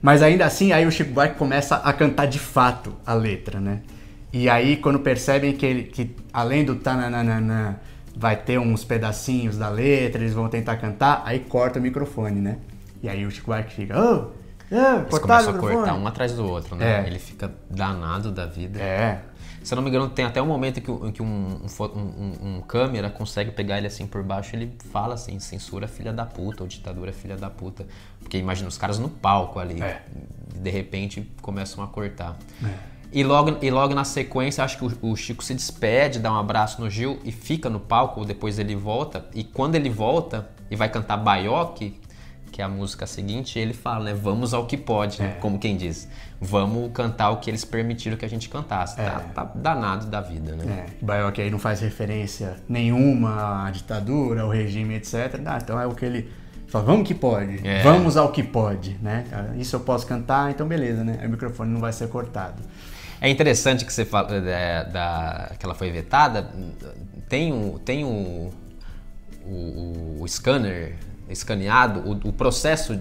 Mas 0.02 0.22
ainda 0.22 0.46
assim, 0.46 0.72
aí 0.72 0.86
o 0.86 0.92
Chico 0.92 1.12
Buarque 1.12 1.38
começa 1.38 1.76
a 1.76 1.94
cantar 1.94 2.26
de 2.26 2.40
fato 2.40 2.96
a 3.06 3.14
letra, 3.14 3.60
né? 3.60 3.82
E 4.32 4.50
aí, 4.50 4.78
quando 4.78 5.00
percebem 5.00 5.54
que, 5.54 5.66
ele, 5.66 5.84
que 5.84 6.16
além 6.34 6.66
do 6.66 6.76
tananana 6.76 7.80
vai 8.16 8.36
ter 8.36 8.58
uns 8.60 8.84
pedacinhos 8.84 9.58
da 9.58 9.70
letra, 9.70 10.22
eles 10.22 10.34
vão 10.34 10.50
tentar 10.50 10.78
cantar, 10.78 11.22
aí 11.26 11.40
corta 11.40 11.80
o 11.80 11.82
microfone, 11.82 12.42
né? 12.42 12.58
E 13.02 13.10
aí 13.10 13.26
o 13.26 13.32
Chico 13.32 13.48
Buarque 13.48 13.74
fica, 13.74 14.00
oh, 14.00 14.32
oh, 14.72 15.00
eles 15.02 15.20
começam 15.20 15.56
a 15.56 15.58
cortar 15.58 15.94
um 15.94 16.08
atrás 16.08 16.34
do 16.34 16.46
outro, 16.46 16.76
né? 16.76 17.04
É. 17.04 17.08
Ele 17.08 17.20
fica 17.20 17.52
danado 17.70 18.32
da 18.32 18.46
vida. 18.46 18.80
É. 18.80 19.22
Se 19.66 19.74
eu 19.74 19.78
não 19.78 19.84
me 19.84 19.90
engano, 19.90 20.08
tem 20.08 20.24
até 20.24 20.40
um 20.40 20.46
momento 20.46 20.80
que, 20.80 21.12
que 21.12 21.24
um, 21.24 21.26
um, 21.26 22.00
um, 22.00 22.58
um, 22.58 22.62
câmera 22.62 23.10
consegue 23.10 23.50
pegar 23.50 23.80
ele 23.80 23.88
assim 23.88 24.06
por 24.06 24.22
baixo 24.22 24.56
ele 24.56 24.72
fala 24.92 25.16
assim, 25.16 25.40
censura 25.40 25.88
filha 25.88 26.14
da 26.14 26.24
puta, 26.24 26.62
ou 26.62 26.70
ditadura 26.70 27.12
filha 27.12 27.36
da 27.36 27.50
puta. 27.50 27.88
Porque 28.20 28.38
imagina 28.38 28.70
os 28.70 28.78
caras 28.78 29.00
no 29.00 29.10
palco 29.10 29.60
ali, 29.60 29.82
é. 29.82 30.04
de 30.56 30.70
repente 30.70 31.28
começam 31.42 31.84
a 31.84 31.88
cortar. 31.88 32.38
É. 32.64 32.96
E 33.12 33.24
logo, 33.24 33.58
e 33.60 33.72
logo 33.72 33.96
na 33.96 34.04
sequência, 34.04 34.64
acho 34.64 34.78
que 34.78 34.86
o, 34.86 35.12
o, 35.12 35.16
Chico 35.16 35.44
se 35.44 35.56
despede, 35.56 36.20
dá 36.20 36.32
um 36.32 36.38
abraço 36.38 36.80
no 36.80 36.88
Gil 36.88 37.20
e 37.24 37.32
fica 37.32 37.68
no 37.68 37.80
palco, 37.80 38.24
depois 38.24 38.60
ele 38.60 38.76
volta. 38.76 39.26
E 39.34 39.44
quando 39.44 39.74
ele 39.74 39.90
volta 39.90 40.48
e 40.70 40.76
vai 40.76 40.90
cantar 40.90 41.18
Baioque, 41.18 42.00
que 42.52 42.62
é 42.62 42.66
a 42.66 42.70
música 42.70 43.06
seguinte, 43.06 43.60
ele 43.60 43.74
fala, 43.74 44.06
né? 44.06 44.14
Vamos 44.14 44.54
ao 44.54 44.66
que 44.66 44.78
pode, 44.78 45.22
é. 45.22 45.30
como 45.42 45.60
quem 45.60 45.76
diz. 45.76 46.08
Vamos 46.40 46.92
cantar 46.94 47.32
o 47.32 47.38
que 47.38 47.50
eles 47.50 47.66
permitiram 47.66 48.16
que 48.16 48.26
a 48.26 48.30
gente 48.30 48.48
cantasse. 48.50 48.96
Tá, 48.96 49.04
é. 49.04 49.10
Tá, 49.10 49.20
tá, 49.20 49.52
danado 49.56 50.06
da 50.08 50.22
vida, 50.22 50.56
né? 50.56 50.86
É. 50.88 51.06
Baioque 51.06 51.42
aí 51.42 51.50
não 51.50 51.60
faz 51.60 51.82
referência 51.82 52.56
nenhuma 52.68 53.68
à 53.68 53.72
ditadura, 53.72 54.44
ao 54.44 54.50
regime, 54.50 54.96
etc. 54.96 55.42
Ah, 55.46 55.60
então 55.62 55.80
é 55.80 55.86
o 55.86 55.94
que 55.94 56.06
ele 56.06 56.32
fala, 56.68 56.86
vamos 56.86 57.08
que 57.08 57.14
pode, 57.14 57.66
é. 57.68 57.84
vamos 57.84 58.18
ao 58.18 58.32
que 58.32 58.44
pode, 58.44 58.98
né? 59.02 59.26
Isso 59.58 59.76
eu 59.76 59.80
posso 59.82 60.06
cantar, 60.06 60.52
então 60.52 60.68
beleza, 60.68 61.04
né? 61.04 61.20
O 61.26 61.30
microfone 61.30 61.72
não 61.72 61.80
vai 61.80 61.94
ser 61.94 62.08
cortado. 62.10 62.62
É 63.22 63.30
interessante 63.30 63.86
que 63.86 63.94
você 63.94 64.06
fala 64.06 64.36
é, 64.36 64.86
da, 64.86 65.52
que 65.58 65.66
ela 65.66 65.74
foi 65.74 65.90
vetada. 65.90 66.50
Tem 67.28 67.52
um, 67.52 67.78
tem 67.80 68.04
um, 68.06 68.52
o, 69.46 70.18
o 70.22 70.28
scanner 70.28 70.96
escaneado, 71.30 72.02
o, 72.02 72.30
o 72.30 72.34
processo 72.34 73.00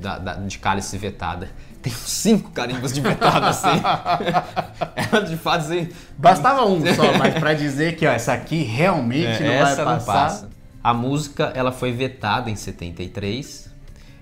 da, 0.00 0.18
da, 0.18 0.34
de 0.34 0.58
cálice 0.58 0.96
vetada 0.98 1.48
tem 1.82 1.92
cinco 1.92 2.50
carimbos 2.50 2.92
de 2.92 3.00
vetada 3.00 3.48
assim. 3.48 3.68
Ela 4.94 5.22
de 5.22 5.36
fato 5.36 5.60
assim. 5.60 5.88
Bastava 6.18 6.64
um 6.64 6.80
só, 6.94 7.12
mas 7.18 7.34
para 7.34 7.54
dizer 7.54 7.96
que 7.96 8.06
ó, 8.06 8.10
essa 8.10 8.32
aqui 8.32 8.62
realmente 8.62 9.42
é, 9.42 9.58
não 9.58 9.64
vai 9.64 9.76
passar. 9.76 9.84
Não 9.84 10.04
passa. 10.04 10.50
A 10.82 10.94
música 10.94 11.52
ela 11.54 11.72
foi 11.72 11.90
vetada 11.90 12.48
em 12.48 12.54
73 12.54 13.68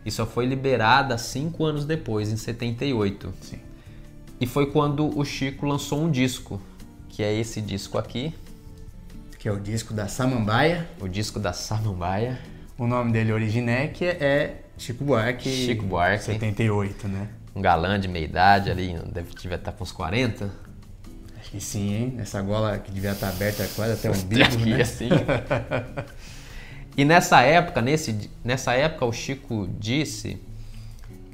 e 0.04 0.10
só 0.10 0.24
foi 0.24 0.46
liberada 0.46 1.16
cinco 1.18 1.64
anos 1.64 1.84
depois, 1.84 2.30
em 2.30 2.36
78. 2.36 3.34
Sim. 3.40 3.58
E 4.40 4.46
foi 4.46 4.70
quando 4.70 5.18
o 5.18 5.24
Chico 5.24 5.66
lançou 5.66 6.02
um 6.02 6.10
disco, 6.10 6.60
que 7.08 7.22
é 7.22 7.32
esse 7.32 7.60
disco 7.60 7.98
aqui. 7.98 8.34
Que 9.38 9.48
é 9.48 9.52
o 9.52 9.60
disco 9.60 9.94
da 9.94 10.08
Samambaia. 10.08 10.88
O 11.00 11.08
disco 11.08 11.38
da 11.38 11.52
Samambaia. 11.52 12.38
O 12.76 12.88
nome 12.88 13.12
dele 13.12 13.32
originec 13.32 14.04
é 14.04 14.62
Chico 14.76 15.04
Buarque. 15.04 15.48
Chico 15.48 15.84
Buarque. 15.84 16.24
78, 16.24 17.06
né? 17.06 17.28
Um 17.54 17.62
galã 17.62 18.00
de 18.00 18.08
meia 18.08 18.24
idade 18.24 18.68
ali, 18.68 18.98
deve 19.12 19.32
devia 19.32 19.54
estar 19.54 19.70
com 19.70 19.84
uns 19.84 19.92
40. 19.92 20.50
Acho 21.38 21.50
que 21.52 21.60
sim, 21.60 21.94
hein? 21.94 22.16
Essa 22.18 22.42
gola 22.42 22.76
que 22.78 22.90
devia 22.90 23.12
estar 23.12 23.28
aberta 23.28 23.64
quase 23.76 23.92
até 23.92 24.10
um 24.10 24.22
bico, 24.24 24.56
né? 24.66 24.82
assim. 24.82 25.08
e 26.96 27.04
nessa 27.04 27.42
época, 27.42 27.80
nesse, 27.80 28.28
nessa 28.42 28.72
época 28.72 29.04
o 29.04 29.12
Chico 29.12 29.68
disse 29.78 30.42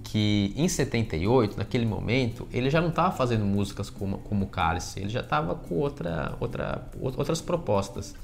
que 0.04 0.52
em 0.56 0.68
78, 0.68 1.56
naquele 1.56 1.86
momento, 1.86 2.46
ele 2.52 2.68
já 2.68 2.82
não 2.82 2.90
estava 2.90 3.16
fazendo 3.16 3.46
músicas 3.46 3.88
como, 3.88 4.18
como 4.18 4.46
Cálice, 4.48 5.00
ele 5.00 5.08
já 5.08 5.20
estava 5.20 5.54
com 5.54 5.76
outra, 5.76 6.36
outra, 6.38 6.86
outras 7.00 7.40
propostas 7.40 8.14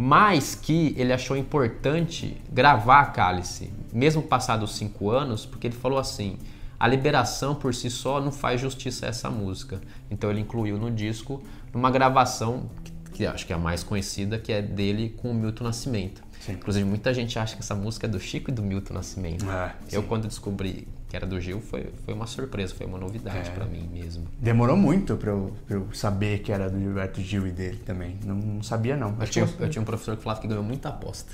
mas 0.00 0.54
que 0.54 0.94
ele 0.96 1.12
achou 1.12 1.36
importante 1.36 2.40
gravar 2.52 3.00
a 3.00 3.06
Cálice, 3.06 3.72
mesmo 3.92 4.22
passados 4.22 4.76
cinco 4.76 5.10
anos, 5.10 5.44
porque 5.44 5.66
ele 5.66 5.74
falou 5.74 5.98
assim: 5.98 6.38
a 6.78 6.86
liberação 6.86 7.52
por 7.52 7.74
si 7.74 7.90
só 7.90 8.20
não 8.20 8.30
faz 8.30 8.60
justiça 8.60 9.06
a 9.06 9.08
essa 9.08 9.28
música. 9.28 9.80
Então 10.08 10.30
ele 10.30 10.38
incluiu 10.38 10.78
no 10.78 10.88
disco 10.88 11.42
numa 11.74 11.90
gravação 11.90 12.70
que, 13.12 13.26
acho 13.26 13.44
que 13.44 13.52
é 13.52 13.56
a 13.56 13.58
mais 13.58 13.82
conhecida, 13.82 14.38
que 14.38 14.52
é 14.52 14.62
dele 14.62 15.16
com 15.16 15.32
o 15.32 15.34
Milton 15.34 15.64
Nascimento. 15.64 16.22
Sim. 16.38 16.52
Inclusive, 16.52 16.84
muita 16.84 17.12
gente 17.12 17.36
acha 17.36 17.56
que 17.56 17.62
essa 17.62 17.74
música 17.74 18.06
é 18.06 18.08
do 18.08 18.20
Chico 18.20 18.52
e 18.52 18.54
do 18.54 18.62
Milton 18.62 18.94
Nascimento. 18.94 19.50
Ah, 19.50 19.74
eu, 19.90 20.04
quando 20.04 20.28
descobri 20.28 20.86
que 21.08 21.16
era 21.16 21.26
do 21.26 21.40
Gil, 21.40 21.60
foi, 21.60 21.90
foi 22.04 22.12
uma 22.12 22.26
surpresa, 22.26 22.74
foi 22.74 22.86
uma 22.86 22.98
novidade 22.98 23.48
é. 23.48 23.52
para 23.52 23.64
mim 23.64 23.88
mesmo. 23.90 24.28
Demorou 24.38 24.76
muito 24.76 25.16
para 25.16 25.30
eu, 25.30 25.56
eu, 25.68 25.88
saber 25.94 26.40
que 26.40 26.52
era 26.52 26.68
do 26.68 26.78
Gilberto 26.78 27.22
Gil 27.22 27.46
e 27.46 27.50
dele 27.50 27.78
também. 27.78 28.18
Não, 28.24 28.34
não 28.34 28.62
sabia, 28.62 28.94
não. 28.94 29.16
Eu 29.18 29.26
tinha, 29.26 29.48
eu 29.58 29.70
tinha, 29.70 29.80
um 29.80 29.86
professor 29.86 30.16
que 30.16 30.22
falava 30.22 30.40
que 30.40 30.46
ganhou 30.46 30.62
muita 30.62 30.90
aposta. 30.90 31.32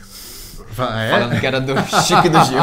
Ah, 0.78 1.02
é? 1.02 1.10
Falando 1.10 1.40
que 1.40 1.46
era 1.46 1.60
do 1.60 1.74
Chico 2.06 2.26
e 2.26 2.30
do 2.30 2.44
Gil. 2.44 2.60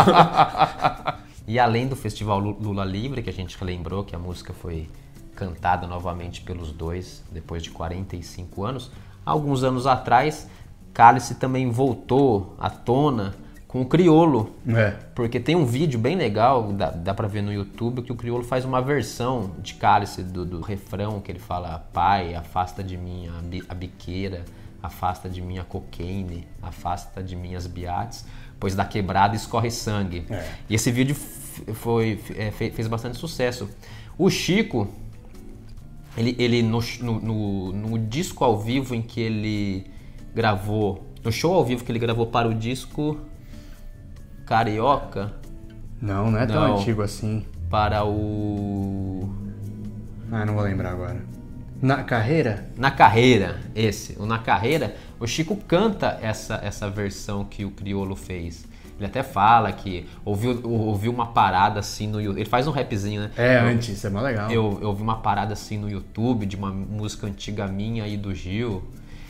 e 1.48 1.60
além 1.60 1.86
do 1.86 1.98
Festival 1.98 2.40
Lula 2.40 2.86
Livre, 2.86 3.22
que 3.22 3.30
a 3.30 3.34
gente 3.34 3.58
relembrou 3.58 4.06
que 4.06 4.16
a 4.16 4.20
música 4.20 4.54
foi 4.54 4.88
cantada 5.36 5.86
novamente 5.86 6.42
pelos 6.42 6.72
dois 6.72 7.24
depois 7.30 7.62
de 7.62 7.72
45 7.72 8.64
anos, 8.64 8.92
alguns 9.26 9.64
anos 9.64 9.86
atrás, 9.86 10.48
Cálice 10.94 11.36
também 11.36 11.70
voltou 11.70 12.56
à 12.58 12.70
tona 12.70 13.34
com 13.72 13.82
o 13.82 13.86
Criolo. 13.86 14.54
É. 14.68 14.96
Porque 15.16 15.40
tem 15.40 15.56
um 15.56 15.66
vídeo 15.66 15.98
bem 15.98 16.18
legal, 16.18 16.74
dá, 16.74 16.92
dá 16.92 17.14
pra 17.14 17.26
ver 17.26 17.42
no 17.42 17.54
YouTube, 17.54 18.02
que 18.02 18.12
o 18.12 18.16
Criolo 18.16 18.44
faz 18.44 18.66
uma 18.66 18.82
versão 18.82 19.56
de 19.60 19.76
cálice 19.76 20.22
do, 20.22 20.46
do 20.46 20.60
refrão, 20.60 21.22
que 21.22 21.32
ele 21.32 21.40
fala: 21.40 21.80
Pai, 21.94 22.36
afasta 22.36 22.84
de 22.84 22.98
mim 22.98 23.30
a, 23.30 23.72
a 23.72 23.74
biqueira, 23.74 24.44
afasta 24.84 25.30
de 25.30 25.42
mim 25.42 25.58
a 25.58 25.64
cocaine, 25.64 26.46
afasta 26.62 27.24
de 27.24 27.34
mim 27.34 27.56
as 27.56 27.66
biates, 27.66 28.26
pois 28.60 28.76
da 28.76 28.84
quebrada 28.84 29.38
escorre 29.38 29.72
sangue. 29.72 30.26
É. 30.30 30.46
E 30.70 30.76
esse 30.76 30.92
vídeo 30.92 31.16
foi, 31.16 32.20
é, 32.36 32.52
fez 32.52 32.88
bastante 32.90 33.18
sucesso. 33.18 33.70
O 34.18 34.30
Chico, 34.30 34.90
ele, 36.18 36.36
ele 36.38 36.62
no, 36.62 36.82
no, 37.02 37.72
no 37.72 38.00
disco 38.00 38.44
ao 38.44 38.60
vivo 38.60 38.94
em 38.94 39.02
que 39.02 39.22
ele 39.22 39.90
gravou, 40.36 41.08
no 41.24 41.32
show 41.32 41.54
ao 41.54 41.64
vivo 41.64 41.86
que 41.86 41.92
ele 41.92 42.00
gravou 42.00 42.28
para 42.28 42.50
o 42.50 42.54
disco 42.54 43.18
Carioca. 44.46 45.34
Não, 46.02 46.32
não 46.32 46.40
é 46.40 46.46
tão 46.46 46.68
não, 46.68 46.78
antigo 46.78 47.02
assim. 47.02 47.46
Para 47.70 48.04
o. 48.06 49.30
Ah, 50.32 50.46
não 50.46 50.56
vou 50.56 50.64
lembrar 50.64 50.92
agora. 50.92 51.22
Na 51.82 52.04
carreira? 52.04 52.70
Na 52.78 52.92
carreira, 52.92 53.60
esse. 53.76 54.16
O 54.20 54.26
Na 54.26 54.38
carreira, 54.40 54.96
o 55.20 55.26
Chico 55.26 55.56
canta 55.56 56.20
essa, 56.22 56.60
essa 56.64 56.90
versão 56.90 57.44
que 57.44 57.66
o 57.66 57.72
Criolo 57.72 58.16
fez. 58.16 58.66
Ele 59.02 59.08
até 59.08 59.24
fala 59.24 59.72
que 59.72 60.08
ouviu, 60.24 60.62
ouviu 60.64 61.12
uma 61.12 61.28
parada 61.28 61.80
assim 61.80 62.06
no 62.06 62.22
YouTube. 62.22 62.40
Ele 62.40 62.50
faz 62.50 62.68
um 62.68 62.72
rapzinho, 62.72 63.22
né? 63.22 63.32
É, 63.36 63.58
eu, 63.58 63.66
antes, 63.66 63.90
isso 63.90 64.06
é 64.06 64.10
mó 64.12 64.22
legal. 64.22 64.52
Eu, 64.52 64.78
eu 64.80 64.90
ouvi 64.90 65.02
uma 65.02 65.18
parada 65.18 65.54
assim 65.54 65.76
no 65.76 65.90
YouTube 65.90 66.46
de 66.46 66.56
uma 66.56 66.72
música 66.72 67.26
antiga 67.26 67.68
minha 67.68 68.08
e 68.08 68.16
do 68.16 68.34
Gil. 68.36 68.84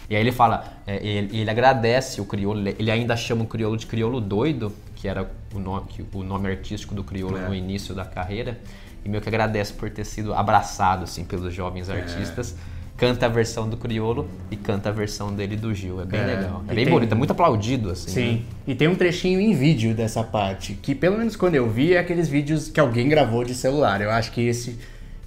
E 0.09 0.15
aí 0.15 0.21
ele 0.21 0.33
fala, 0.33 0.65
é, 0.85 0.97
ele, 0.97 1.39
ele, 1.39 1.49
agradece 1.49 2.19
o 2.19 2.25
crioulo, 2.25 2.67
ele 2.67 2.91
ainda 2.91 3.15
chama 3.15 3.43
o 3.43 3.47
crioulo 3.47 3.77
de 3.77 3.87
crioulo 3.87 4.19
doido, 4.19 4.73
que 5.01 5.07
era 5.07 5.27
o 5.51 5.57
nome, 5.57 5.87
o 6.13 6.23
nome 6.23 6.47
artístico 6.47 6.93
do 6.93 7.03
crioulo 7.03 7.35
é. 7.35 7.47
no 7.47 7.55
início 7.55 7.95
da 7.95 8.05
carreira, 8.05 8.59
e 9.03 9.09
meio 9.09 9.19
que 9.19 9.27
agradece 9.27 9.73
por 9.73 9.89
ter 9.89 10.05
sido 10.05 10.31
abraçado 10.31 11.05
assim 11.05 11.25
pelos 11.25 11.51
jovens 11.51 11.89
é. 11.89 11.93
artistas. 11.93 12.55
Canta 12.95 13.25
a 13.25 13.29
versão 13.29 13.67
do 13.67 13.77
crioulo 13.77 14.29
e 14.51 14.55
canta 14.55 14.89
a 14.89 14.91
versão 14.91 15.33
dele 15.33 15.55
do 15.55 15.73
Gil. 15.73 15.99
É 15.99 16.05
bem 16.05 16.19
é. 16.19 16.25
legal. 16.25 16.63
É 16.67 16.71
e 16.71 16.75
bem 16.75 16.85
tem... 16.85 16.93
bonito, 16.93 17.11
é 17.11 17.15
muito 17.15 17.31
aplaudido 17.31 17.89
assim. 17.89 18.11
Sim. 18.11 18.31
Né? 18.33 18.41
E 18.67 18.75
tem 18.75 18.87
um 18.87 18.93
trechinho 18.93 19.39
em 19.39 19.55
vídeo 19.55 19.95
dessa 19.95 20.23
parte, 20.23 20.75
que 20.75 20.93
pelo 20.93 21.17
menos 21.17 21.35
quando 21.35 21.55
eu 21.55 21.67
vi 21.67 21.95
é 21.95 21.97
aqueles 21.97 22.29
vídeos 22.29 22.69
que 22.69 22.79
alguém 22.79 23.09
gravou 23.09 23.43
de 23.43 23.55
celular. 23.55 24.01
Eu 24.01 24.11
acho 24.11 24.31
que 24.31 24.41
esse 24.41 24.77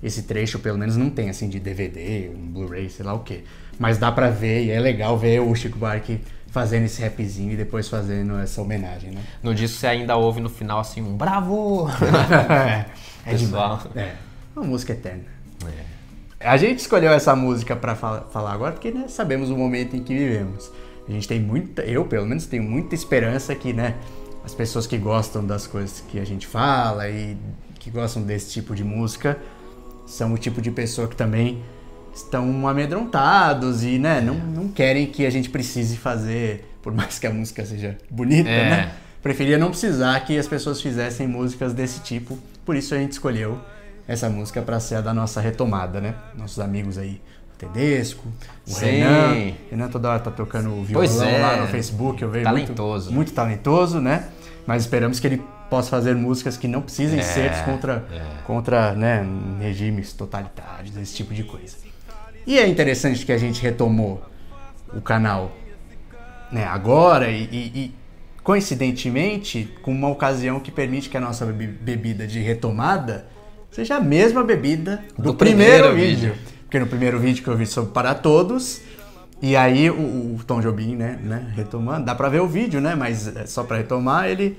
esse 0.01 0.23
trecho 0.23 0.61
pelo 0.61 0.79
menos 0.79 0.97
não 0.97 1.11
tem 1.11 1.31
assim 1.31 1.49
de 1.49 1.59
DVD, 1.59 2.31
um 2.33 2.47
Blu-ray, 2.53 2.89
sei 2.91 3.05
lá 3.05 3.13
o 3.15 3.21
quê. 3.21 3.41
Mas 3.77 3.99
dá 3.99 4.13
pra 4.13 4.31
ver 4.31 4.67
e 4.67 4.71
é 4.71 4.79
legal 4.79 5.19
ver 5.19 5.41
o 5.41 5.53
Chico 5.57 5.77
Buarque 5.77 6.21
fazendo 6.55 6.85
esse 6.85 7.03
rapzinho 7.03 7.51
e 7.51 7.57
depois 7.57 7.89
fazendo 7.89 8.39
essa 8.39 8.63
homenagem, 8.63 9.11
né? 9.11 9.21
No 9.43 9.53
disco 9.53 9.77
você 9.77 9.89
ainda 9.89 10.17
ouve 10.17 10.41
no 10.41 10.49
final 10.49 10.79
assim 10.79 11.03
um 11.03 11.17
bravo! 11.17 11.89
é, 12.49 12.87
é 13.27 13.33
Pessoal. 13.33 13.83
É, 13.97 14.13
uma 14.55 14.65
música 14.65 14.93
eterna. 14.93 15.25
É. 15.67 16.49
A 16.49 16.57
gente 16.57 16.79
escolheu 16.79 17.11
essa 17.11 17.35
música 17.35 17.75
para 17.75 17.97
falar 17.97 18.53
agora 18.53 18.71
porque 18.71 18.93
né, 18.93 19.09
sabemos 19.09 19.51
o 19.51 19.57
momento 19.57 19.97
em 19.97 20.05
que 20.05 20.15
vivemos. 20.15 20.71
A 21.09 21.11
gente 21.11 21.27
tem 21.27 21.41
muita, 21.41 21.83
eu 21.83 22.05
pelo 22.05 22.25
menos 22.25 22.47
tenho 22.47 22.63
muita 22.63 22.95
esperança 22.95 23.53
que, 23.57 23.73
né, 23.73 23.97
as 24.45 24.55
pessoas 24.55 24.87
que 24.87 24.97
gostam 24.97 25.45
das 25.45 25.67
coisas 25.67 26.05
que 26.09 26.21
a 26.21 26.25
gente 26.25 26.47
fala 26.47 27.11
e 27.11 27.37
que 27.81 27.91
gostam 27.91 28.23
desse 28.23 28.53
tipo 28.53 28.77
de 28.77 28.85
música 28.85 29.37
são 30.07 30.33
o 30.33 30.39
tipo 30.39 30.63
de 30.63 30.71
pessoa 30.71 31.09
que 31.09 31.17
também 31.17 31.65
estão 32.15 32.67
amedrontados 32.69 33.83
e 33.83 33.99
né, 33.99 34.21
não, 34.21 34.35
não 34.35 34.69
querem 34.69 35.07
que 35.07 35.27
a 35.27 35.31
gente 35.31 35.51
precise 35.51 35.97
fazer, 35.97 36.77
por 36.83 36.93
mais 36.95 37.19
que 37.19 37.27
a 37.27 37.31
música 37.31 37.65
seja 37.67 37.99
bonita, 38.11 38.49
é. 38.49 38.71
né? 38.71 38.93
Preferia 39.23 39.57
não 39.57 39.71
precisar 39.71 40.21
que 40.21 40.39
as 40.39 40.47
pessoas 40.47 40.81
fizessem 40.81 41.27
músicas 41.27 41.73
desse 41.73 42.01
tipo, 42.01 42.39
por 42.65 42.77
isso 42.77 42.95
a 42.95 42.99
gente 42.99 43.13
escolheu 43.13 43.59
essa 44.07 44.29
música 44.29 44.61
para 44.61 44.79
ser 44.79 44.97
a 44.97 45.01
da 45.01 45.15
nossa 45.15 45.41
retomada, 45.41 46.01
né? 46.01 46.15
Nossos 46.37 46.61
amigos 46.61 46.99
aí, 46.99 47.21
o 47.55 47.57
Tedesco, 47.57 48.29
o 48.67 48.71
Sim. 48.71 48.85
Renan. 48.85 49.53
Renan 49.71 49.89
toda 49.89 50.11
hora 50.11 50.19
tá 50.19 50.31
tocando 50.31 50.71
o 50.71 50.85
violão 50.85 51.25
é. 51.25 51.39
lá 51.39 51.57
no 51.57 51.69
Facebook, 51.69 52.23
eu 52.23 52.31
vejo 52.31 52.45
talentoso. 52.45 53.07
Muito, 53.07 53.17
muito 53.17 53.33
talentoso, 53.33 54.01
né? 54.01 54.29
Mas 54.67 54.83
esperamos 54.83 55.19
que 55.19 55.27
ele 55.27 55.43
possa 55.71 55.89
fazer 55.91 56.15
músicas 56.15 56.57
que 56.57 56.69
não 56.69 56.83
precisem 56.83 57.19
é, 57.19 57.23
ser 57.23 57.65
contra, 57.65 58.05
é. 58.13 58.43
contra 58.47 58.93
né, 58.93 59.27
regimes 59.59 60.13
totalitários, 60.13 60.97
esse 60.97 61.15
tipo 61.15 61.33
de 61.33 61.45
coisa. 61.45 61.77
E 62.47 62.59
é 62.59 62.67
interessante 62.67 63.25
que 63.25 63.33
a 63.33 63.39
gente 63.39 63.63
retomou 63.63 64.23
o 64.95 65.01
canal 65.01 65.53
né, 66.53 66.65
agora 66.65 67.31
e, 67.31 67.49
e, 67.53 67.95
coincidentemente 68.43 69.69
com 69.83 69.91
uma 69.91 70.09
ocasião 70.09 70.61
que 70.61 70.71
permite 70.71 71.09
que 71.09 71.17
a 71.17 71.21
nossa 71.21 71.47
bebida 71.47 72.27
de 72.27 72.41
retomada 72.41 73.27
seja 73.71 73.97
a 73.97 74.01
mesma 74.01 74.45
bebida 74.45 75.03
do, 75.17 75.33
do 75.33 75.35
primeiro, 75.35 75.89
primeiro 75.89 75.95
vídeo. 75.95 76.33
vídeo. 76.35 76.55
Porque 76.63 76.79
no 76.79 76.87
primeiro 76.87 77.19
vídeo 77.19 77.43
que 77.43 77.49
eu 77.49 77.57
vi 77.57 77.67
sobre 77.67 77.93
Para 77.93 78.15
Todos, 78.15 78.83
e 79.41 79.57
aí 79.57 79.91
o, 79.91 80.37
o 80.37 80.41
Tom 80.47 80.61
Jobim, 80.61 80.95
né, 80.95 81.19
né, 81.23 81.53
retomando, 81.57 82.05
dá 82.05 82.15
pra 82.15 82.29
ver 82.29 82.41
o 82.41 82.47
vídeo, 82.47 82.81
né, 82.81 82.95
mas 82.95 83.35
é 83.35 83.47
só 83.47 83.65
pra 83.65 83.79
retomar, 83.79 84.29
ele, 84.29 84.59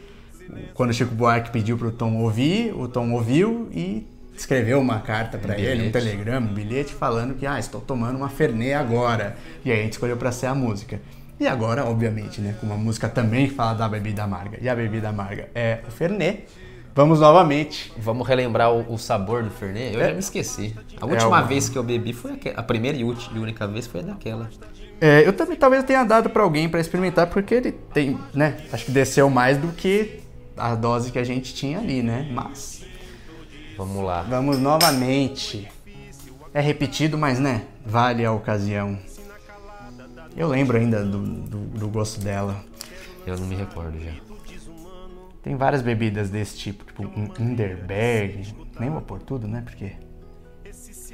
quando 0.74 0.90
o 0.90 0.94
Chico 0.94 1.14
Buarque 1.14 1.52
pediu 1.52 1.78
pro 1.78 1.92
Tom 1.92 2.18
ouvir, 2.18 2.74
o 2.74 2.88
Tom 2.88 3.12
ouviu 3.12 3.70
e 3.72 4.06
escreveu 4.38 4.80
uma 4.80 5.00
carta 5.00 5.38
para 5.38 5.56
um 5.56 5.60
ele, 5.60 5.88
um 5.88 5.92
telegrama, 5.92 6.50
um 6.50 6.54
bilhete 6.54 6.94
falando 6.94 7.36
que 7.36 7.46
ah, 7.46 7.60
estou 7.60 7.82
tomando 7.82 8.18
uma 8.18 8.30
Fernet 8.30 8.74
agora. 8.74 9.36
E 9.64 9.72
aí 9.72 9.80
a 9.80 9.84
gente 9.84 9.94
escolheu 9.94 10.18
para 10.18 10.32
ser 10.32 10.48
a 10.48 10.56
música. 10.56 11.00
E 11.40 11.48
agora, 11.48 11.86
obviamente, 11.86 12.40
né, 12.40 12.56
com 12.60 12.66
uma 12.66 12.78
música 12.78 13.10
também 13.10 13.48
que 13.48 13.54
fala 13.54 13.74
da 13.74 13.90
bebida 13.90 14.24
amarga. 14.24 14.58
E 14.62 14.70
a 14.70 14.76
bebida 14.76 15.10
amarga 15.10 15.50
é 15.54 15.80
o 15.88 15.92
Fernet. 15.92 16.46
Vamos 16.94 17.20
novamente. 17.20 17.92
Vamos 17.98 18.26
relembrar 18.26 18.72
o, 18.72 18.94
o 18.94 18.98
sabor 18.98 19.44
do 19.44 19.50
Fernet? 19.50 19.94
Eu 19.94 20.02
é, 20.02 20.08
já 20.08 20.14
me 20.14 20.20
esqueci. 20.20 20.74
A 21.02 21.06
é 21.06 21.10
última 21.10 21.24
é 21.24 21.28
uma... 21.28 21.42
vez 21.42 21.68
que 21.68 21.78
eu 21.78 21.84
bebi 21.84 22.14
foi 22.14 22.32
aquela, 22.32 22.58
a 22.58 22.64
primeira 22.64 22.98
e 22.98 23.04
única 23.04 23.68
vez 23.68 23.86
foi 23.86 24.02
daquela. 24.02 24.50
É, 25.02 25.28
eu 25.28 25.34
também 25.34 25.58
talvez 25.58 25.84
tenha 25.84 26.06
dado 26.06 26.30
para 26.30 26.42
alguém 26.42 26.70
para 26.70 26.80
experimentar 26.80 27.28
porque 27.28 27.54
ele 27.54 27.74
tem, 27.74 28.18
né, 28.34 28.56
acho 28.72 28.86
que 28.86 28.92
desceu 28.92 29.30
mais 29.30 29.58
do 29.58 29.68
que 29.74 30.22
a 30.56 30.74
dose 30.74 31.12
que 31.12 31.20
a 31.20 31.24
gente 31.24 31.54
tinha 31.54 31.80
ali, 31.80 32.02
né? 32.02 32.30
Mas 32.32 32.75
Vamos 33.78 34.04
lá. 34.04 34.22
Vamos 34.24 34.60
novamente. 34.60 35.68
É 36.54 36.62
repetido, 36.62 37.18
mas 37.18 37.40
né, 37.40 37.64
vale 37.86 38.24
a 38.24 38.32
ocasião. 38.32 38.98
Eu 40.36 40.48
lembro 40.48 40.78
ainda 40.78 41.04
do, 41.04 41.20
do, 41.20 41.58
do 41.60 41.88
gosto 41.88 42.20
dela. 42.22 42.64
Eu 43.26 43.38
não 43.38 43.48
me 43.48 43.56
recordo 43.56 43.98
já. 44.00 44.12
Tem 45.42 45.56
várias 45.56 45.82
bebidas 45.82 46.30
desse 46.30 46.58
tipo, 46.58 46.86
tipo 46.86 47.04
um 47.04 47.30
Underberg. 47.40 48.56
Nem 48.80 48.90
vou 48.90 49.02
por 49.02 49.22
tudo, 49.22 49.48
né? 49.48 49.62
Porque 49.64 49.94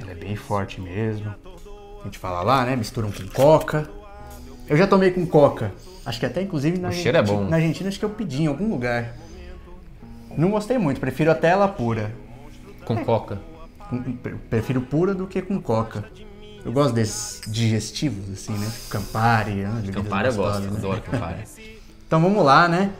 ela 0.00 0.12
é 0.12 0.14
bem 0.14 0.36
forte 0.36 0.80
mesmo. 0.80 1.34
A 2.00 2.04
gente 2.04 2.18
fala 2.18 2.42
lá, 2.42 2.64
né? 2.64 2.74
Misturam 2.74 3.12
com 3.12 3.26
coca. 3.28 3.88
Eu 4.68 4.76
já 4.76 4.86
tomei 4.86 5.10
com 5.10 5.26
coca. 5.26 5.72
Acho 6.04 6.18
que 6.18 6.26
até 6.26 6.42
inclusive 6.42 6.78
na, 6.78 6.88
o 6.88 6.90
Argentina, 6.90 7.18
é 7.18 7.50
na 7.50 7.56
Argentina 7.56 7.88
acho 7.88 7.98
que 7.98 8.04
eu 8.04 8.10
pedi 8.10 8.42
em 8.42 8.46
algum 8.46 8.68
lugar. 8.68 9.14
Não 10.36 10.50
gostei 10.50 10.78
muito, 10.78 10.98
prefiro 10.98 11.30
até 11.30 11.48
ela 11.48 11.68
pura. 11.68 12.10
Com 12.84 13.04
coca? 13.04 13.40
Prefiro 14.48 14.80
pura 14.80 15.14
do 15.14 15.26
que 15.26 15.42
com 15.42 15.60
coca. 15.60 16.04
Eu 16.64 16.72
gosto 16.72 16.94
desses 16.94 17.40
digestivos, 17.50 18.30
assim, 18.30 18.52
né? 18.52 18.70
Campari, 18.88 19.54
né? 19.54 19.82
Campari 19.92 20.28
eu 20.28 20.34
gosto, 20.34 20.62
né? 20.62 20.78
adoro 20.78 21.02
Campari. 21.02 21.42
então 22.06 22.20
vamos 22.20 22.44
lá, 22.44 22.68
né? 22.68 22.92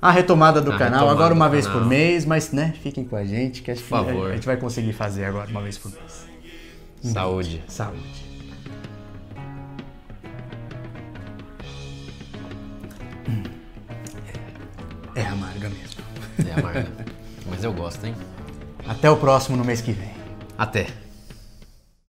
A 0.00 0.12
retomada 0.12 0.60
do 0.60 0.70
a 0.70 0.78
canal, 0.78 1.00
retomada 1.00 1.18
agora 1.18 1.34
uma 1.34 1.48
vez 1.48 1.66
canal. 1.66 1.82
por 1.82 1.88
mês, 1.88 2.24
mas 2.24 2.52
né, 2.52 2.72
fiquem 2.80 3.04
com 3.04 3.16
a 3.16 3.24
gente, 3.24 3.62
que 3.62 3.70
acho 3.72 3.82
que 3.82 3.92
a 3.92 4.32
gente 4.34 4.46
vai 4.46 4.56
conseguir 4.56 4.92
fazer 4.92 5.24
agora 5.24 5.50
uma 5.50 5.60
vez 5.60 5.76
por 5.76 5.90
mês. 5.90 6.28
Saúde. 7.02 7.64
Saúde. 7.66 8.28
É 15.16 15.26
amarga 15.26 15.68
mesmo. 15.68 16.00
É 16.48 16.60
amarga. 16.60 16.88
Mas 17.50 17.64
eu 17.64 17.72
gosto, 17.72 18.06
hein? 18.06 18.14
Até 18.88 19.10
o 19.10 19.16
próximo 19.16 19.56
no 19.56 19.64
mês 19.64 19.82
que 19.82 19.92
vem. 19.92 20.10
Até. 20.56 21.07